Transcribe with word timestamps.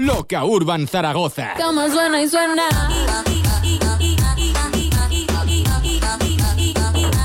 Loca 0.00 0.46
Urban 0.46 0.88
Zaragoza. 0.88 1.52
Cama 1.58 1.90
suena 1.90 2.22
y 2.22 2.28
suena. 2.28 2.62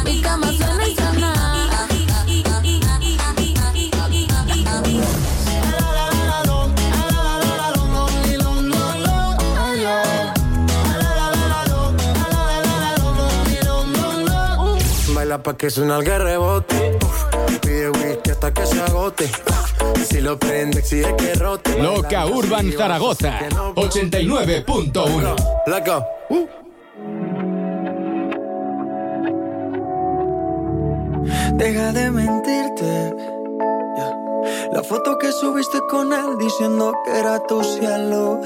Mi 0.03 0.21
cama 0.21 0.47
suena 0.51 0.85
y 0.85 0.93
suena. 0.93 1.33
Baila 15.13 15.41
pa' 15.41 15.55
que 15.55 15.69
suena 15.69 15.95
el 15.95 16.05
rebote. 16.05 16.99
Pide 17.61 17.89
whisky 17.89 18.31
hasta 18.31 18.53
que 18.53 18.65
se 18.65 18.81
agote. 18.81 19.31
Si 20.07 20.21
lo 20.21 20.37
prende, 20.37 20.79
exige 20.79 21.15
que 21.15 21.33
rote. 21.35 21.81
Loca 21.81 22.25
Urban 22.25 22.71
Zaragoza. 22.71 23.39
89.1. 23.75 25.35
Let's 25.67 25.85
go. 25.85 26.03
Uh. 26.29 26.47
Deja 31.57 31.91
de 31.93 32.11
mentirte. 32.11 33.15
La 34.71 34.83
foto 34.83 35.17
que 35.17 35.31
subiste 35.31 35.79
con 35.89 36.11
él 36.11 36.37
diciendo 36.37 36.93
que 37.05 37.17
era 37.17 37.39
tu 37.39 37.63
cielo. 37.63 38.41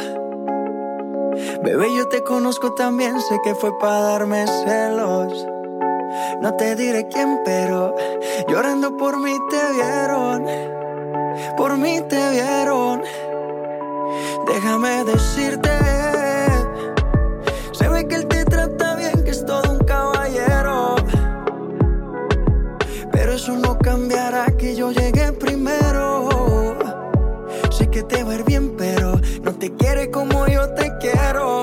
Bebé, 1.64 1.88
yo 1.96 2.08
te 2.08 2.24
conozco 2.24 2.74
también, 2.74 3.20
sé 3.22 3.40
que 3.44 3.56
fue 3.56 3.78
para 3.80 4.00
darme 4.02 4.46
celos. 4.46 5.48
No 6.42 6.56
te 6.56 6.76
diré 6.76 7.08
quién, 7.08 7.40
pero 7.44 7.96
llorando 8.48 8.96
por 8.96 9.20
mí 9.20 9.36
te 9.50 9.74
vieron. 9.74 10.79
Por 11.58 11.78
mí 11.78 12.02
te 12.10 12.30
vieron. 12.32 13.02
Déjame 14.48 15.04
decirte. 15.04 15.70
Se 17.72 17.88
ve 17.88 18.08
que 18.08 18.16
él 18.16 18.28
te 18.28 18.46
trata 18.46 18.96
bien, 18.96 19.24
que 19.24 19.32
es 19.32 19.46
todo 19.46 19.72
un 19.72 19.80
caballero. 19.80 20.96
Pero 23.12 23.34
eso 23.34 23.56
no 23.56 23.78
cambiará 23.78 24.46
que 24.58 24.76
yo 24.76 24.92
llegué 24.92 25.32
primero. 25.34 26.78
Sé 27.72 27.90
que 27.90 28.04
te 28.04 28.24
va 28.24 28.32
a 28.32 28.36
ir 28.36 28.44
bien, 28.44 28.76
pero 28.78 29.20
no 29.44 29.54
te 29.54 29.74
quiere 29.76 30.10
como 30.12 30.48
yo 30.48 30.70
te 30.74 30.92
quiero. 31.00 31.62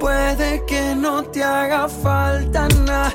Puede 0.00 0.64
que 0.66 0.96
no 0.96 1.22
te 1.22 1.44
haga 1.44 1.88
falta 1.88 2.66
nada, 2.84 3.14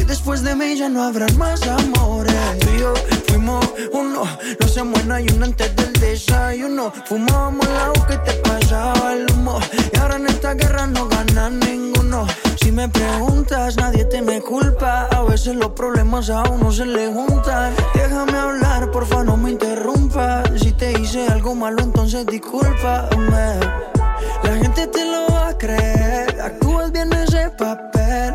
Si 0.00 0.06
después 0.06 0.42
de 0.42 0.56
mí 0.56 0.76
ya 0.76 0.88
no 0.88 1.02
habrán 1.02 1.36
más 1.36 1.60
amores. 1.66 2.34
Tú 2.60 2.68
y 2.74 2.80
yo 2.80 2.94
fuimos 3.28 3.62
uno. 3.92 4.22
No 4.58 4.66
se 4.66 4.82
muera 4.82 5.20
y 5.20 5.28
uno 5.28 5.44
antes 5.44 5.76
del 5.76 5.92
desayuno. 5.92 6.90
Fumábamos 7.04 7.66
el 7.66 7.76
agua 7.76 8.06
que 8.06 8.16
te 8.16 8.32
pasaba 8.38 9.12
el 9.12 9.30
humo. 9.30 9.60
Y 9.92 9.98
ahora 9.98 10.16
en 10.16 10.26
esta 10.26 10.54
guerra 10.54 10.86
no 10.86 11.06
gana 11.06 11.50
ninguno. 11.50 12.26
Si 12.62 12.72
me 12.72 12.88
preguntas, 12.88 13.76
nadie 13.76 14.06
te 14.06 14.22
me 14.22 14.40
culpa. 14.40 15.06
A 15.10 15.22
veces 15.24 15.56
los 15.56 15.72
problemas 15.72 16.30
a 16.30 16.44
uno 16.44 16.72
se 16.72 16.86
le 16.86 17.12
juntan. 17.12 17.74
Déjame 17.92 18.38
hablar, 18.38 18.90
porfa, 18.90 19.22
no 19.22 19.36
me 19.36 19.50
interrumpas. 19.50 20.48
Si 20.62 20.72
te 20.72 20.98
hice 20.98 21.26
algo 21.26 21.54
malo, 21.54 21.82
entonces 21.82 22.24
discúlpame. 22.24 23.60
La 24.44 24.56
gente 24.56 24.86
te 24.86 25.04
lo 25.04 25.26
va 25.30 25.48
a 25.48 25.58
creer. 25.58 26.40
Actúas 26.40 26.90
bien 26.90 27.12
ese 27.12 27.50
papel, 27.50 28.34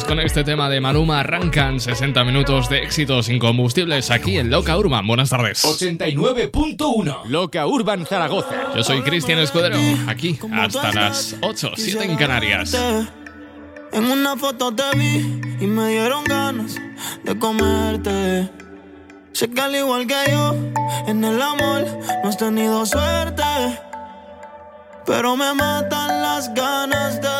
Vi. 0.00 0.06
Pues 0.06 0.08
con 0.08 0.20
este 0.20 0.44
tema 0.44 0.70
de 0.70 0.80
Maluma 0.80 1.20
arrancan 1.20 1.78
60 1.78 2.24
minutos 2.24 2.70
de 2.70 2.78
éxitos 2.78 3.28
incombustibles 3.28 4.10
aquí 4.10 4.38
en 4.38 4.50
Loca 4.50 4.78
Urban. 4.78 5.06
Buenas 5.06 5.28
tardes. 5.28 5.62
89.1. 5.62 7.24
Loca 7.26 7.66
Urban 7.66 8.06
Zaragoza. 8.06 8.72
Yo 8.74 8.82
soy 8.82 9.02
Cristian 9.02 9.38
Escudero, 9.40 9.76
aquí 10.06 10.38
hasta 10.52 10.92
las 10.92 11.36
8, 11.42 11.72
7 11.76 12.04
en 12.04 12.16
Canarias. 12.16 12.74
En 13.92 14.04
una 14.04 14.36
foto 14.36 14.74
te 14.74 14.96
vi 14.96 15.40
y 15.60 15.66
me 15.66 15.88
dieron 15.88 16.24
ganas 16.24 16.76
de 17.24 17.38
comerte. 17.38 18.48
Sé 19.32 19.50
que 19.50 19.60
al 19.60 19.74
igual 19.74 20.06
que 20.06 20.30
yo, 20.30 20.54
en 21.08 21.22
el 21.22 21.42
amor 21.42 21.84
no 22.22 22.28
has 22.30 22.38
tenido 22.38 22.86
suerte. 22.86 23.42
Pero 25.04 25.36
me 25.36 25.52
matan 25.52 26.22
las 26.22 26.54
ganas 26.54 27.20
de 27.20 27.39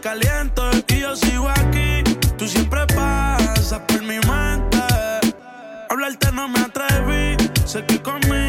caliento 0.00 0.70
y 0.88 1.00
yo 1.00 1.14
sigo 1.14 1.48
aquí. 1.48 2.02
Tú 2.38 2.46
siempre 2.48 2.86
pasas 2.94 3.80
por 3.86 4.02
mi 4.02 4.18
mente. 4.20 4.78
Hablarte 5.88 6.32
no 6.32 6.48
me 6.48 6.60
atreví, 6.60 7.36
sé 7.66 7.84
que 7.84 8.00
conmigo. 8.00 8.39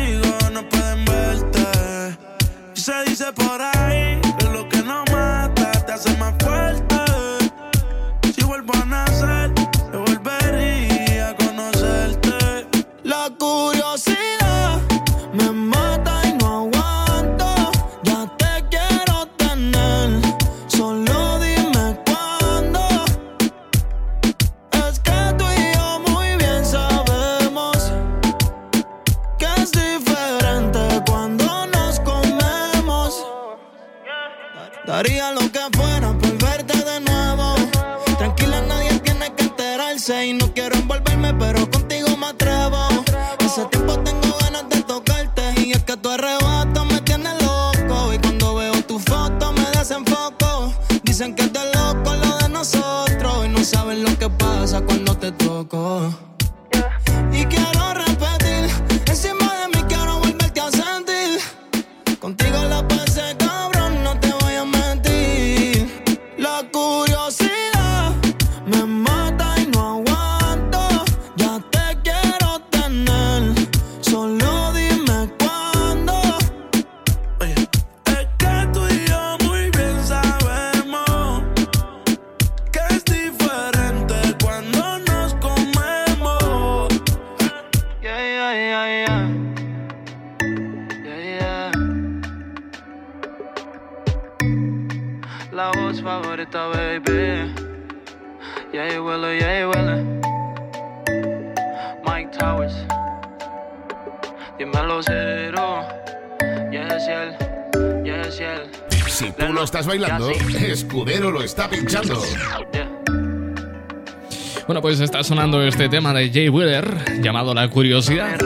Está 115.21 115.35
sonando 115.35 115.62
este 115.62 115.88
tema 115.88 116.13
de 116.13 116.31
Jay 116.31 116.50
Wheeler 116.50 117.21
llamado 117.21 117.53
La 117.53 117.68
Curiosidad. 117.69 118.39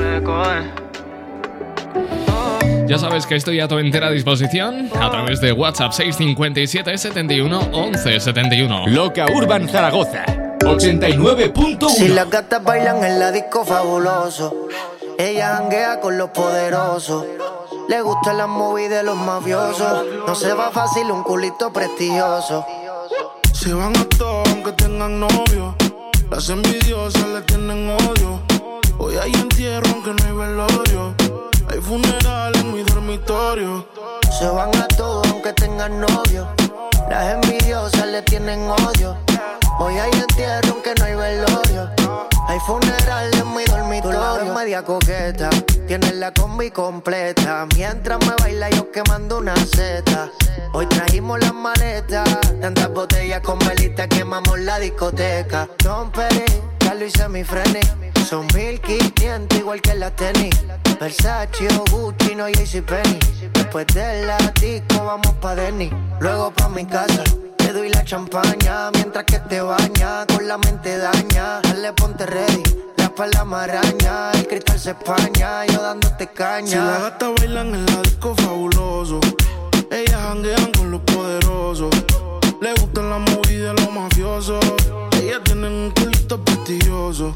Ya 2.86 2.98
sabes 2.98 3.26
que 3.26 3.36
estoy 3.36 3.62
a 3.62 3.68
tu 3.70 3.78
entera 3.78 4.12
disposición 4.12 4.90
a 5.00 5.10
través 5.10 5.40
de 5.40 5.54
WhatsApp 5.54 5.94
657 5.94 6.98
71 6.98 7.70
11 7.72 8.20
71. 8.20 8.88
Loca 8.88 9.26
Urban 9.34 9.70
Zaragoza 9.70 10.26
89.1. 10.60 11.90
Si 11.92 12.10
las 12.10 12.30
gatas 12.30 12.62
bailan 12.62 13.04
en 13.06 13.20
la 13.20 13.32
disco 13.32 13.64
fabuloso, 13.64 14.68
ella 15.18 15.58
hanguea 15.58 16.02
con 16.02 16.18
los 16.18 16.32
poderosos. 16.32 17.26
Le 17.88 18.02
gustan 18.02 18.38
las 18.38 18.50
movies 18.50 18.90
de 18.90 19.04
los 19.04 19.16
mafiosos. 19.16 20.06
No 20.28 20.36
se 20.36 20.54
va 20.54 20.72
fácil 20.72 21.10
un 21.10 21.24
culito 21.24 21.72
prestigioso. 21.72 22.66
Se 23.54 23.74
van 23.74 23.96
a 23.96 24.06
todos 24.18 24.50
aunque 24.50 24.74
tengan 24.74 25.22
novio. 25.22 25.76
Las 26.30 26.50
envidiosas 26.50 27.28
le 27.28 27.42
tienen 27.42 27.90
odio. 27.90 28.42
Hoy 28.98 29.16
hay 29.18 29.32
entierro 29.34 29.88
aunque 29.92 30.12
no 30.12 30.26
hay 30.26 30.48
velorio. 30.48 31.16
Hay 31.70 31.80
funeral 31.80 32.56
en 32.58 32.74
mi 32.74 32.84
dormitorio. 32.84 33.88
Se 34.38 34.48
van 34.48 34.76
a 34.76 34.88
todos 34.88 35.28
aunque 35.32 35.54
tengan 35.54 36.02
novio. 36.02 36.48
Las 37.10 37.36
envidiosas 37.36 38.08
le 38.08 38.22
tienen 38.24 38.60
odio. 38.70 39.18
Hoy 39.78 39.98
hay 39.98 40.12
entierro 40.12 40.72
aunque 40.72 40.94
no 40.98 41.06
hay 41.06 41.16
velorio. 41.16 41.90
Hay 42.48 42.60
funeral 42.60 43.34
en 43.34 43.54
mi 43.54 43.66
dormitorio. 43.66 44.54
media 44.54 44.84
coqueta. 44.84 45.50
Tienes 45.86 46.16
la 46.16 46.32
combi 46.32 46.72
completa. 46.72 47.68
Mientras 47.76 48.20
me 48.26 48.34
baila 48.40 48.70
yo 48.70 48.90
quemando 48.90 49.40
una 49.40 49.56
seta. 49.56 50.30
Hoy 50.72 50.86
trajimos 50.88 51.40
las 51.42 51.54
maletas. 51.54 52.30
Tantas 52.62 52.90
botellas 52.90 53.42
con 53.42 53.60
velita 53.60 54.08
quemamos 54.08 54.60
la 54.60 54.80
discoteca. 54.80 55.68
Don 55.84 56.10
Peri, 56.10 56.46
Carlos 56.80 57.12
y 57.14 57.18
semifreni. 57.18 57.82
Son 58.30 58.48
1500 58.56 59.60
igual 59.60 59.82
que 59.82 59.94
la 59.96 60.10
tenis. 60.12 60.56
Versace 61.00 61.68
o 61.78 61.84
Gucci, 61.92 62.34
no 62.36 62.46
Penny. 62.46 63.20
Después 63.54 63.88
de 63.88 64.26
la 64.26 64.38
disco 64.60 65.04
vamos 65.04 65.34
pa' 65.42 65.56
Denny. 65.56 65.92
Luego 66.22 66.52
pa' 66.52 66.70
mi 66.70 66.86
casa 66.86 67.24
te 67.66 67.74
doy 67.74 67.90
la 67.90 68.04
champaña 68.04 68.92
mientras 68.94 69.26
que 69.26 69.40
te 69.40 69.60
baña, 69.66 70.26
con 70.28 70.48
la 70.48 70.58
mente 70.58 70.98
daña. 70.98 71.62
Dale, 71.62 71.94
ponte 71.94 72.26
ready, 72.26 72.64
la 72.98 73.06
espalda 73.06 73.44
maraña, 73.44 74.32
el 74.34 74.48
cristal 74.48 74.80
se 74.80 74.92
españa, 74.92 75.66
yo 75.66 75.82
dándote 75.82 76.28
caña. 76.28 76.68
Si 76.68 76.76
las 76.76 77.02
gatas 77.02 77.30
bailan 77.40 77.74
en 77.74 77.86
la 77.86 78.02
disco 78.02 78.36
fabuloso, 78.36 79.20
ellas 79.92 80.22
janguean 80.22 80.72
con 80.74 80.92
los 80.92 81.02
poderosos. 81.02 81.90
Le 82.62 82.74
gustan 82.74 83.10
la 83.10 83.20
movida 83.20 83.74
de 83.74 83.82
los 83.82 83.92
mafiosos, 83.92 84.64
ellas 85.22 85.42
tienen 85.44 85.72
un 85.72 85.92
culito 85.92 86.44
prestigioso. 86.44 87.36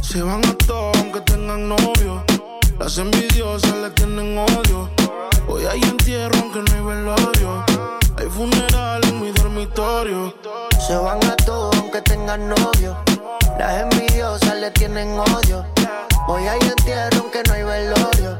Se 0.00 0.22
van 0.22 0.44
a 0.44 0.54
todos 0.54 0.96
aunque 0.98 1.20
tengan 1.22 1.68
novio, 1.68 2.24
las 2.82 2.98
envidiosas 2.98 3.76
le 3.76 3.90
tienen 3.90 4.36
odio. 4.36 4.90
Hoy 5.46 5.66
hay 5.66 5.80
entierro 5.82 6.36
aunque 6.40 6.62
no 6.62 6.72
hay 6.74 6.96
velorio. 6.96 7.64
Hay 8.16 8.26
funeral 8.26 9.00
en 9.04 9.20
mi 9.20 9.30
dormitorio. 9.30 10.34
Se 10.84 10.96
van 10.96 11.22
a 11.24 11.36
todos 11.36 11.76
aunque 11.76 12.02
tengan 12.02 12.48
novio. 12.48 12.96
Las 13.58 13.82
envidiosas 13.82 14.56
le 14.56 14.70
tienen 14.70 15.18
odio. 15.18 15.64
Hoy 16.26 16.46
hay 16.46 16.60
entierro 16.60 17.20
aunque 17.20 17.42
no 17.46 17.54
hay 17.54 17.62
velorio. 17.62 18.38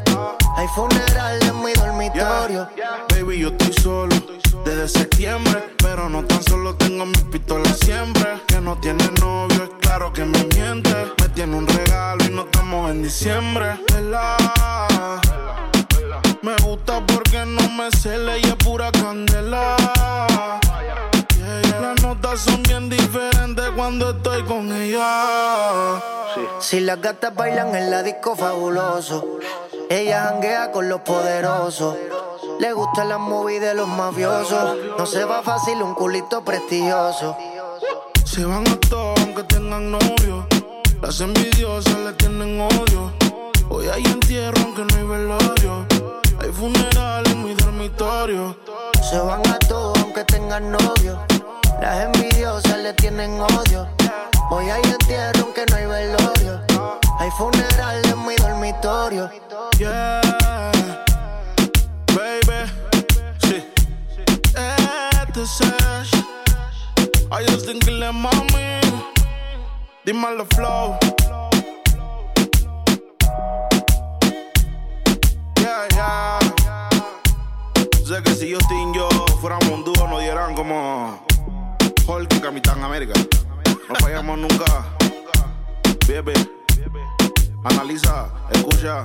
Hay 0.57 0.69
funeral 0.69 1.43
en 1.43 1.63
mi 1.63 1.73
dormitorio. 1.73 2.69
Baby, 3.11 3.41
yo 3.41 3.49
estoy 3.49 3.73
solo 3.73 4.17
desde 4.65 4.89
septiembre. 4.89 5.75
Pero 5.79 6.09
no 6.09 6.25
tan 6.25 6.43
solo 6.43 6.75
tengo 6.77 7.07
mi 7.07 7.19
pistola 7.31 7.73
siempre. 7.75 8.41
Que 8.47 8.61
no 8.61 8.79
tiene 8.79 9.05
novio, 9.21 9.65
es 9.65 9.71
claro 9.81 10.13
que 10.13 10.25
me 10.25 10.45
miente. 10.55 10.95
Me 11.21 11.29
tiene 11.31 11.57
un 11.57 11.67
regalo 11.67 12.25
y 12.25 12.31
no 12.31 12.43
estamos 12.43 12.91
en 12.91 13.03
diciembre. 13.03 13.79
Me 16.43 16.57
gusta 16.65 17.05
porque 17.07 17.45
no 17.47 17.69
me 17.71 17.91
cele 17.93 18.41
y 18.41 18.43
es 18.43 18.57
pura 18.57 18.91
candela. 18.93 19.77
Si 26.61 26.81
las 26.81 27.01
gatas 27.01 27.35
bailan 27.35 27.75
en 27.75 27.91
la 27.91 28.03
disco 28.03 28.37
fabuloso, 28.37 29.39
ella 29.89 30.25
janguea 30.25 30.71
con 30.71 30.91
los 30.91 31.01
poderosos. 31.01 31.97
Le 32.61 32.73
gusta 32.75 33.05
la 33.05 33.17
movie 33.17 33.59
de 33.59 33.73
los 33.73 33.89
mafiosos. 33.89 34.77
No 34.99 35.07
se 35.07 35.25
va 35.25 35.43
fácil 35.43 35.83
un 35.83 35.95
culito 35.95 36.45
prestigioso. 36.45 37.37
Se 38.25 38.45
van 38.45 38.69
a 38.69 38.79
todos 38.81 39.19
aunque 39.21 39.45
tengan 39.45 39.91
novio. 39.91 40.47
Las 41.01 41.21
envidiosas 41.21 41.97
le 41.99 42.13
tienen 42.13 42.61
odio. 42.61 43.13
Hoy 43.71 43.89
hay 43.89 44.05
entierro 44.05 44.61
aunque 44.63 44.85
no 44.85 44.95
hay 44.95 45.05
velorio. 45.05 45.87
Hay 46.39 46.53
funeral 46.53 47.27
en 47.29 47.45
mi 47.45 47.55
dormitorio. 47.55 48.57
Se 49.09 49.19
van 49.19 49.47
a 49.49 49.59
todos 49.59 49.99
aunque 50.01 50.23
tengan 50.25 50.71
novio. 50.71 51.19
Las 51.81 52.05
envidiosas 52.05 52.79
le 52.79 52.93
tienen 52.95 53.41
odio. 53.41 53.89
Hoy 54.51 54.69
hay 54.71 54.83
entierro 54.83 55.45
aunque 55.45 55.65
no 55.71 55.77
hay 55.77 55.87
velorio. 55.87 56.61
Hay 57.19 57.31
funeral 57.31 58.03
en 58.05 58.27
mi 58.27 58.35
dormitorio. 58.37 59.31
Yeah, 59.79 60.21
baby. 62.15 62.71
Sí. 63.41 63.65
Este 65.27 65.43
es 65.43 65.61
I 67.31 67.45
just 67.47 67.67
think 67.67 67.87
le 67.87 68.13
mami. 68.13 68.81
Dímelo 70.05 70.45
flow. 70.55 70.99
Sé 78.05 78.23
que 78.23 78.35
si 78.35 78.51
yo 78.51 78.59
y 78.59 78.95
yo 78.95 79.09
fuéramos 79.41 79.69
un 79.69 79.85
dúo, 79.85 80.07
nos 80.07 80.21
dieran 80.21 80.55
como 80.55 81.25
Hulk 82.07 82.33
y 82.35 82.41
Capitán 82.41 82.83
América. 82.83 83.13
No 83.89 83.95
fallamos 83.97 84.39
nunca. 84.39 84.65
Bebe, 86.07 86.33
analiza, 87.65 88.29
escucha, 88.51 89.03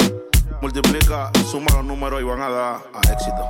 multiplica, 0.62 1.32
suma 1.50 1.68
los 1.76 1.86
números 1.86 2.22
y 2.22 2.24
van 2.24 2.42
a 2.42 2.50
dar 2.50 2.82
a 2.94 3.02
éxito. 3.12 3.50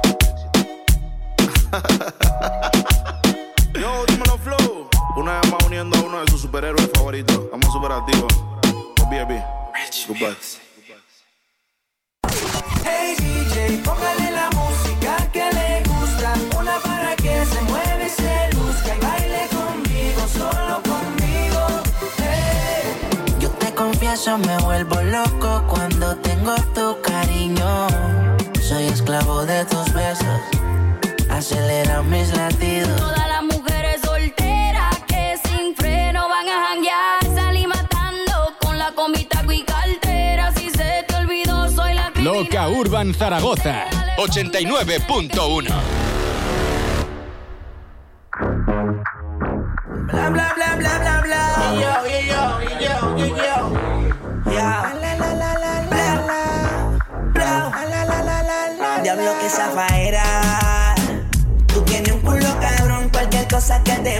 Yo, 3.79 4.05
dímelo, 4.07 4.37
Flow. 4.37 4.89
Una 5.15 5.39
vez 5.39 5.51
más 5.51 5.63
uniendo 5.65 5.97
a 5.97 6.01
uno 6.01 6.21
de 6.21 6.31
sus 6.31 6.41
superhéroes 6.41 6.89
favoritos. 6.93 7.49
Vamos 7.51 7.71
super 7.71 7.91
activos. 7.91 8.33
Baby, 9.09 9.41
goodbye. 10.07 10.35
Hey 12.83 13.15
DJ, 13.17 13.81
póngale 13.83 14.31
la 14.31 14.49
música 14.51 14.66
confieso, 24.17 24.37
me 24.37 24.57
vuelvo 24.63 25.01
loco 25.01 25.63
cuando 25.67 26.15
tengo 26.17 26.55
tu 26.73 26.99
cariño. 27.01 27.87
Soy 28.61 28.85
esclavo 28.85 29.45
de 29.45 29.65
tus 29.65 29.93
besos, 29.93 30.41
acelera 31.29 32.01
mis 32.03 32.35
latidos. 32.35 32.95
Todas 32.95 33.27
las 33.27 33.43
mujeres 33.43 34.01
solteras 34.01 34.97
que 35.07 35.39
sin 35.45 35.75
freno 35.75 36.27
van 36.29 36.47
a 36.47 36.67
janguear. 36.67 37.35
Salí 37.35 37.67
matando 37.67 38.53
con 38.59 38.77
la 38.77 38.91
comita 38.93 39.43
y 39.51 39.63
cartera. 39.63 40.51
Si 40.53 40.69
se 40.69 41.05
te 41.07 41.15
olvidó, 41.15 41.69
soy 41.69 41.93
la 41.93 42.11
Loca 42.15 42.67
Urban 42.69 43.13
Zaragoza 43.13 43.85
89.1 44.17 46.06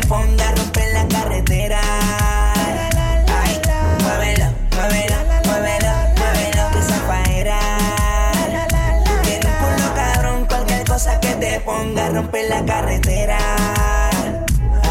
ponga 0.08 0.52
romper 0.56 0.94
la 0.94 1.08
carretera. 1.08 1.80
Ay, 3.44 3.62
muévelo, 4.04 4.48
muévelo, 4.76 5.18
muévelo, 5.46 5.92
muévelo 6.18 6.64
que 6.74 6.82
zafaera. 6.82 7.60
Tú 9.06 9.12
tienes 9.24 9.46
un 9.46 9.52
culo 9.62 9.94
cabrón, 9.96 10.46
cualquier 10.46 10.84
cosa 10.86 11.20
que 11.20 11.34
te 11.36 11.60
ponga 11.62 12.10
romper 12.10 12.50
la 12.50 12.66
carretera. 12.66 13.38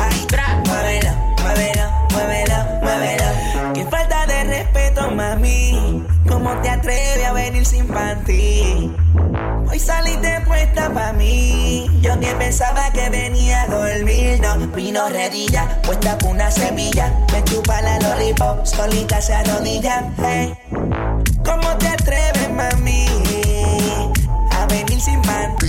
Ay, 0.00 0.26
muévelo, 0.66 1.12
muévelo, 1.42 1.84
muévelo, 2.12 2.58
muévelo. 2.82 3.72
Qué 3.74 3.84
falta 3.86 4.26
de 4.26 4.44
respeto, 4.44 5.10
mami. 5.10 6.04
¿Cómo 6.28 6.50
te 6.60 6.68
atreves 6.68 7.26
a 7.26 7.32
venir 7.32 7.64
sin 7.64 7.86
panty? 7.86 8.92
Hoy 9.68 9.78
saliste 9.78 10.40
puesta 10.46 10.92
pa' 10.92 11.12
mí. 11.12 11.65
Yo 12.06 12.20
que 12.20 12.32
pensaba 12.36 12.88
que 12.92 13.10
venía 13.10 13.62
a 13.62 13.66
dormir. 13.66 14.40
No, 14.40 14.56
vino 14.68 15.08
redilla, 15.08 15.82
puesta 15.82 16.16
por 16.16 16.30
una 16.30 16.52
semilla. 16.52 17.12
Me 17.32 17.42
chupa 17.42 17.82
la 17.82 17.98
lollipop, 17.98 18.64
solita 18.64 19.20
se 19.20 19.34
arrodilla. 19.34 20.04
Hey. 20.18 20.56
¿Cómo 21.44 21.76
te 21.78 21.88
atreves, 21.88 22.48
mami? 22.52 23.06
A 24.52 24.66
venir 24.66 25.00
sin 25.00 25.20
panty. 25.22 25.66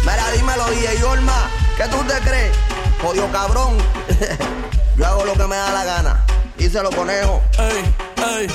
Mira, 0.00 0.30
dímelo, 0.34 0.64
DJ 0.70 1.04
Olma, 1.04 1.50
¿qué 1.76 1.84
tú 1.88 2.02
te 2.04 2.14
crees? 2.26 2.56
Jodido 3.02 3.30
cabrón. 3.30 3.76
Yo 4.96 5.06
hago 5.06 5.26
lo 5.26 5.34
que 5.34 5.46
me 5.46 5.56
da 5.56 5.72
la 5.72 5.84
gana. 5.84 6.24
Díselo, 6.56 6.88
conejo. 6.88 7.42
Ey, 7.58 7.94
ey. 8.16 8.46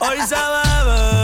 Hoy 0.00 0.18
se 0.28 0.34
bebe, 0.34 1.23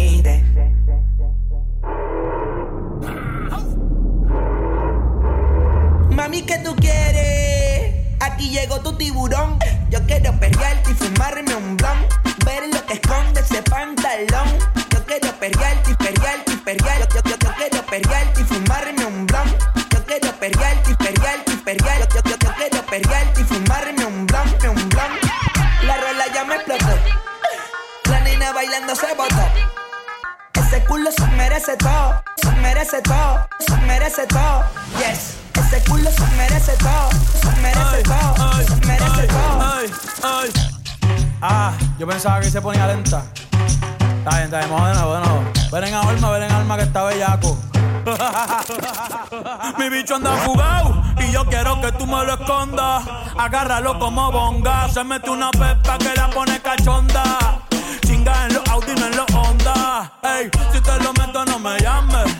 Agárralo 53.51 53.99
como 53.99 54.31
bonga. 54.31 54.87
Se 54.87 55.03
mete 55.03 55.29
una 55.29 55.51
pepa 55.51 55.97
que 55.97 56.13
la 56.15 56.29
pone 56.29 56.61
cachonda. 56.61 57.59
Chinga 58.05 58.45
en 58.45 58.53
los 58.53 58.69
Audi, 58.69 58.93
no 58.95 59.07
en 59.07 59.17
los 59.17 59.25
Honda. 59.33 60.09
Ey, 60.23 60.49
si 60.71 60.79
te 60.79 60.97
lo 61.03 61.11
meto, 61.11 61.43
no 61.43 61.59
me 61.59 61.77
llames. 61.79 62.33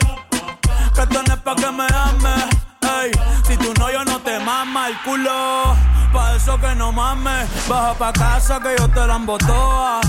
Que 0.96 1.02
esto 1.02 1.44
pa' 1.44 1.56
que 1.56 1.70
me 1.70 1.84
ames. 1.84 2.46
Ey, 3.02 3.12
si 3.46 3.58
tú 3.58 3.74
no, 3.78 3.92
yo 3.92 4.06
no 4.06 4.20
te 4.20 4.40
mama 4.40 4.88
el 4.88 4.98
culo. 5.02 5.76
Pa' 6.14 6.36
eso 6.38 6.58
que 6.58 6.74
no 6.76 6.94
mames. 6.94 7.50
Baja 7.68 7.94
pa' 7.94 8.14
casa 8.14 8.62
que 8.62 8.74
yo 8.80 8.88
te 8.88 9.06
la 9.06 9.18
embotoa. 9.18 10.00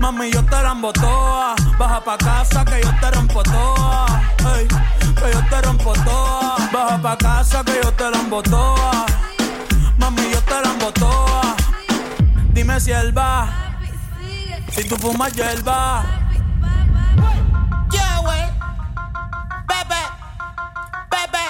Mami, 0.00 0.30
yo 0.30 0.42
te 0.46 0.62
la 0.62 0.72
embotoa. 0.72 1.56
Baja 1.78 2.00
pa' 2.00 2.16
casa 2.16 2.64
que 2.64 2.80
yo 2.82 2.90
te 3.02 3.10
rompo 3.10 3.42
toa. 3.42 4.06
Ey, 4.56 4.66
que 4.66 5.30
yo 5.30 5.44
te 5.50 5.60
rompo 5.60 5.92
toa. 5.92 6.56
Baja 6.72 7.02
pa' 7.02 7.18
casa 7.18 7.62
que 7.62 7.80
yo 7.84 7.92
te 7.92 8.10
la 8.10 8.18
embotoa. 8.18 9.15
Mami, 9.98 10.22
yo 10.30 10.40
te 10.42 10.60
la 10.62 10.70
embotoa. 10.72 11.56
Dime 12.52 12.80
si 12.80 12.92
él 12.92 13.16
va. 13.16 13.48
Si 14.70 14.84
tú 14.88 14.96
fumas 14.96 15.32
hierba. 15.32 16.04
Yeah, 17.90 18.18
güey. 18.22 18.42
Bebe. 19.68 20.02
Bebe. 21.10 21.44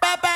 Bebe. 0.00 0.34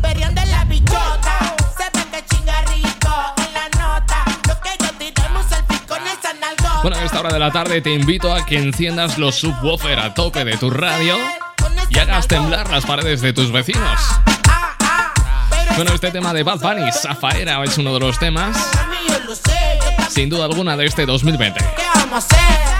Perreando 0.00 0.40
en 0.40 0.50
la 0.50 0.64
bichota, 0.64 1.56
se 1.76 1.84
ve 1.98 2.04
que 2.10 2.24
chinga 2.26 2.60
rico 2.62 3.14
en 3.38 3.52
la 3.52 3.68
nota. 3.80 4.24
Yo 4.46 4.54
quiero 4.60 4.92
tirarme 4.98 5.38
un 5.40 5.48
selfie 5.48 5.80
con 5.88 6.02
esa 6.06 6.32
nalgota. 6.34 6.82
Bueno, 6.82 6.96
a 6.98 7.04
esta 7.04 7.20
hora 7.20 7.32
de 7.32 7.38
la 7.38 7.50
tarde 7.50 7.80
te 7.80 7.92
invito 7.92 8.32
a 8.32 8.46
que 8.46 8.58
enciendas 8.58 9.18
los 9.18 9.34
subwoofer 9.36 9.98
a 9.98 10.14
tope 10.14 10.44
de 10.44 10.56
tu 10.56 10.70
radio 10.70 11.16
y 11.94 11.98
hagas 11.98 12.26
temblar 12.26 12.70
las 12.70 12.84
paredes 12.84 13.20
de 13.20 13.32
tus 13.32 13.52
vecinos. 13.52 14.00
Bueno, 15.76 15.92
este 15.94 16.10
tema 16.10 16.32
de 16.32 16.42
Bad 16.42 16.60
Bunny, 16.60 16.90
Zafaera, 16.92 17.62
es 17.64 17.78
uno 17.78 17.94
de 17.94 18.00
los 18.00 18.18
temas, 18.18 18.56
sin 20.08 20.28
duda 20.28 20.44
alguna, 20.44 20.76
de 20.76 20.86
este 20.86 21.06
2020. 21.06 21.58
¿Qué 21.58 21.82
vamos 21.94 22.12
a 22.12 22.18
hacer? 22.18 22.72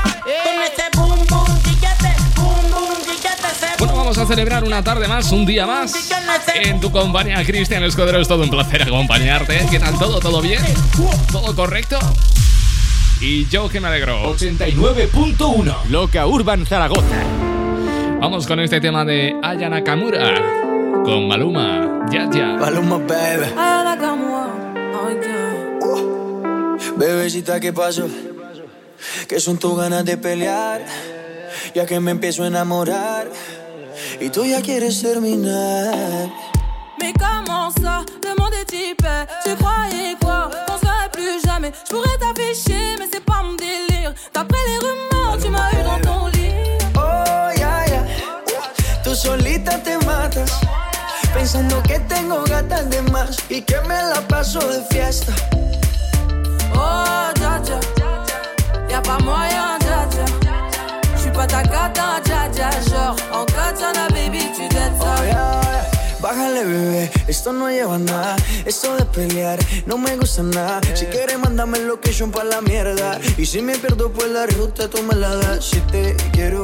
Bueno, 3.78 3.96
vamos 3.96 4.16
a 4.16 4.26
celebrar 4.26 4.62
una 4.62 4.84
tarde 4.84 5.08
más, 5.08 5.32
un 5.32 5.44
día 5.44 5.66
más. 5.66 5.92
En 6.54 6.80
tu 6.80 6.92
compañía, 6.92 7.44
Cristian 7.44 7.82
Escudero, 7.82 8.20
es 8.20 8.28
todo 8.28 8.44
un 8.44 8.50
placer 8.50 8.82
acompañarte. 8.82 9.66
¿Qué 9.70 9.80
tal 9.80 9.98
todo? 9.98 10.20
¿Todo 10.20 10.40
bien? 10.40 10.62
¿Todo 11.32 11.54
correcto? 11.56 11.98
Y 13.20 13.46
yo 13.48 13.68
que 13.68 13.80
me 13.80 13.88
alegro. 13.88 14.36
89.1 14.36 15.76
Loca 15.88 16.26
Urban 16.26 16.64
Zaragoza. 16.66 17.61
Vamos 18.22 18.46
con 18.46 18.60
este 18.60 18.80
tema 18.80 19.04
de 19.04 19.36
Aya 19.42 19.68
Nakamura 19.68 20.32
con 21.04 21.26
Maluma. 21.26 22.06
Ya, 22.08 22.30
ya. 22.30 22.56
Maluma, 22.56 22.98
baby. 22.98 23.46
Aya 23.58 23.82
Nakamura. 23.82 24.46
Bebecita, 26.96 27.58
¿qué 27.58 27.72
pasó? 27.72 28.06
¿Qué 29.28 29.40
son 29.40 29.58
tus 29.58 29.76
ganas 29.76 30.04
de 30.04 30.16
pelear? 30.18 30.82
Ya 31.74 31.84
que 31.84 31.98
me 31.98 32.12
empiezo 32.12 32.44
a 32.44 32.46
enamorar 32.46 33.26
y 34.20 34.28
tú 34.28 34.44
ya 34.44 34.62
quieres 34.62 35.02
terminar. 35.02 36.30
Mais 37.00 37.12
comment 37.18 37.72
ça, 37.82 38.04
le 38.22 38.40
monde 38.40 38.54
est 38.54 38.72
hyper 38.72 39.26
Tu 39.42 39.56
croyais 39.56 40.14
quoi, 40.20 40.48
qu'on 40.68 40.78
serait 40.78 41.10
plus 41.12 41.42
jamais 41.44 41.72
Je 41.86 41.90
pourrais 41.90 42.18
t'afficher, 42.20 42.94
mais 43.00 43.08
c'est 43.12 43.24
pas 43.24 43.42
mon 43.42 43.54
délire 43.54 44.14
D'après 44.32 44.58
les 44.68 44.78
rumeurs, 44.78 45.38
tu 45.42 45.48
m'as 45.50 45.72
eu 45.72 45.82
dans 45.82 46.00
ton 46.08 46.26
lit 46.28 46.32
ya, 46.32 46.38
ya 46.38 46.41
solita 49.22 49.82
te 49.82 49.96
matas 49.98 50.50
Pensando 51.32 51.82
que 51.84 51.98
tengo 52.00 52.42
gatas 52.44 52.90
de 52.90 53.00
más 53.02 53.36
Y 53.48 53.62
que 53.62 53.80
me 53.82 53.94
la 53.94 54.20
paso 54.28 54.58
de 54.58 54.82
fiesta 54.90 55.32
Oh, 56.74 57.30
ya, 57.40 57.62
ya 57.62 57.80
Y'a 58.88 59.02
pas 59.02 59.22
moyen, 59.22 59.78
ya, 59.80 60.08
ya 60.14 60.24
J'suis 61.16 61.32
pas 61.32 61.46
ta 61.46 61.62
gata, 61.62 62.20
ya, 62.26 62.50
ya 62.52 62.70
Genre, 62.82 63.16
en 63.32 63.44
katana, 63.46 64.08
baby, 64.08 64.42
tu 64.56 64.62
dettes 64.74 64.98
ça 64.98 65.14
oh, 65.18 65.24
yeah, 65.24 65.60
yeah. 65.62 66.02
Bájale, 66.20 66.64
bebé, 66.64 67.10
esto 67.26 67.52
no 67.52 67.68
lleva 67.68 67.98
nada. 67.98 68.36
Esto 68.64 68.94
de 68.96 69.04
pelear 69.06 69.58
no 69.86 69.98
me 69.98 70.16
gusta 70.16 70.44
nada. 70.44 70.80
Si 70.94 71.06
quieres, 71.06 71.36
mándame 71.36 71.78
el 71.78 71.88
location 71.88 72.30
pa' 72.30 72.44
la 72.44 72.60
mierda. 72.60 73.18
Y 73.36 73.44
si 73.44 73.60
me 73.60 73.76
pierdo, 73.76 74.12
pues 74.12 74.30
la 74.30 74.46
ruta 74.46 74.88
tú 74.88 75.02
me 75.02 75.16
la 75.16 75.34
das. 75.34 75.64
Si 75.64 75.80
te 75.80 76.14
quiero 76.32 76.62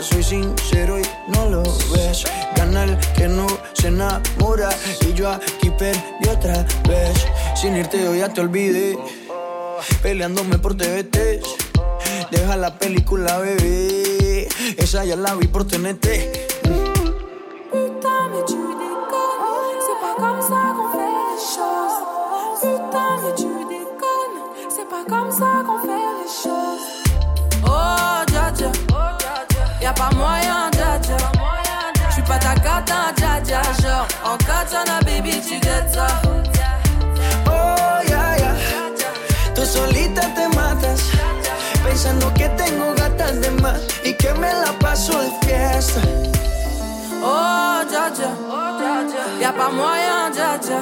soy 0.00 0.22
sincero 0.22 0.98
y 0.98 1.02
no 1.28 1.48
lo 1.48 1.62
ves. 1.62 2.24
Gana 2.56 2.84
el 2.84 2.98
que 3.16 3.28
no 3.28 3.46
se 3.72 3.88
enamora. 3.88 4.70
Y 5.06 5.12
yo 5.14 5.30
aquí 5.30 5.70
perdí 5.70 6.28
otra 6.30 6.66
vez. 6.88 7.26
Sin 7.54 7.76
irte, 7.76 8.02
yo 8.02 8.14
ya 8.14 8.28
te 8.28 8.40
olvidé. 8.40 8.98
Peleándome 10.02 10.58
por 10.58 10.76
TVT. 10.76 11.42
Deja 12.30 12.56
la 12.56 12.78
película, 12.78 13.38
bebé. 13.38 14.48
Esa 14.76 15.04
ya 15.04 15.16
la 15.16 15.34
vi 15.34 15.46
por 15.46 15.66
TNT. 15.66 16.06
Pas 29.96 30.10
moyen, 30.14 30.70
dja 30.72 30.98
dja. 31.02 31.16
J'suis 32.10 32.22
pas 32.22 32.38
ta 32.38 32.54
gata, 32.54 33.12
dja 33.16 33.40
dja. 33.40 33.62
Genre, 33.82 34.06
en 34.24 34.36
katana, 34.38 35.00
baby, 35.04 35.40
tu 35.40 35.54
get 35.60 35.86
ça. 35.92 36.06
Oh, 37.46 37.98
ya, 38.08 38.36
ya. 38.42 38.52
Tú 39.54 39.64
solita 39.64 40.22
te 40.36 40.48
matas. 40.54 41.00
Pensando 41.84 42.32
que 42.34 42.48
tengo 42.50 42.94
gatas 42.94 43.40
de 43.40 43.50
más 43.62 43.80
y 44.04 44.12
que 44.14 44.32
me 44.34 44.52
la 44.52 44.72
paso 44.78 45.12
de 45.20 45.30
fiesta. 45.46 46.00
Oh, 47.22 47.80
dja 47.90 48.10
dja, 48.10 48.30
y'a 49.40 49.52
pas 49.52 49.72
moyen, 49.72 50.30
dja 50.32 50.58
dja. 50.58 50.80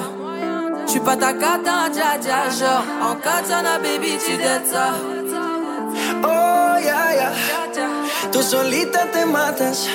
J'suis 0.87 1.01
pas 1.01 1.17
ta 1.17 1.33
cata, 1.33 1.89
dja 1.93 2.19
dja. 2.19 2.51
Genre, 2.59 2.85
en 3.09 3.15
katana, 3.17 3.79
baby, 3.79 4.19
tu 4.25 4.37
dettes 4.37 4.71
ça. 4.73 4.93
Oh, 6.25 6.79
ya, 6.79 7.15
ya. 7.15 7.33
Tú 8.33 8.43
solita 8.43 9.07
te 9.13 9.25
matas. 9.25 9.87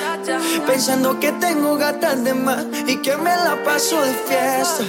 Pensando 0.66 1.18
que 1.18 1.32
tengo 1.32 1.76
gatas 1.76 2.22
de 2.24 2.32
más 2.34 2.64
y 2.86 2.96
que 3.02 3.16
me 3.16 3.34
la 3.36 3.56
paso 3.64 4.00
de 4.00 4.14
fiesta. 4.26 4.84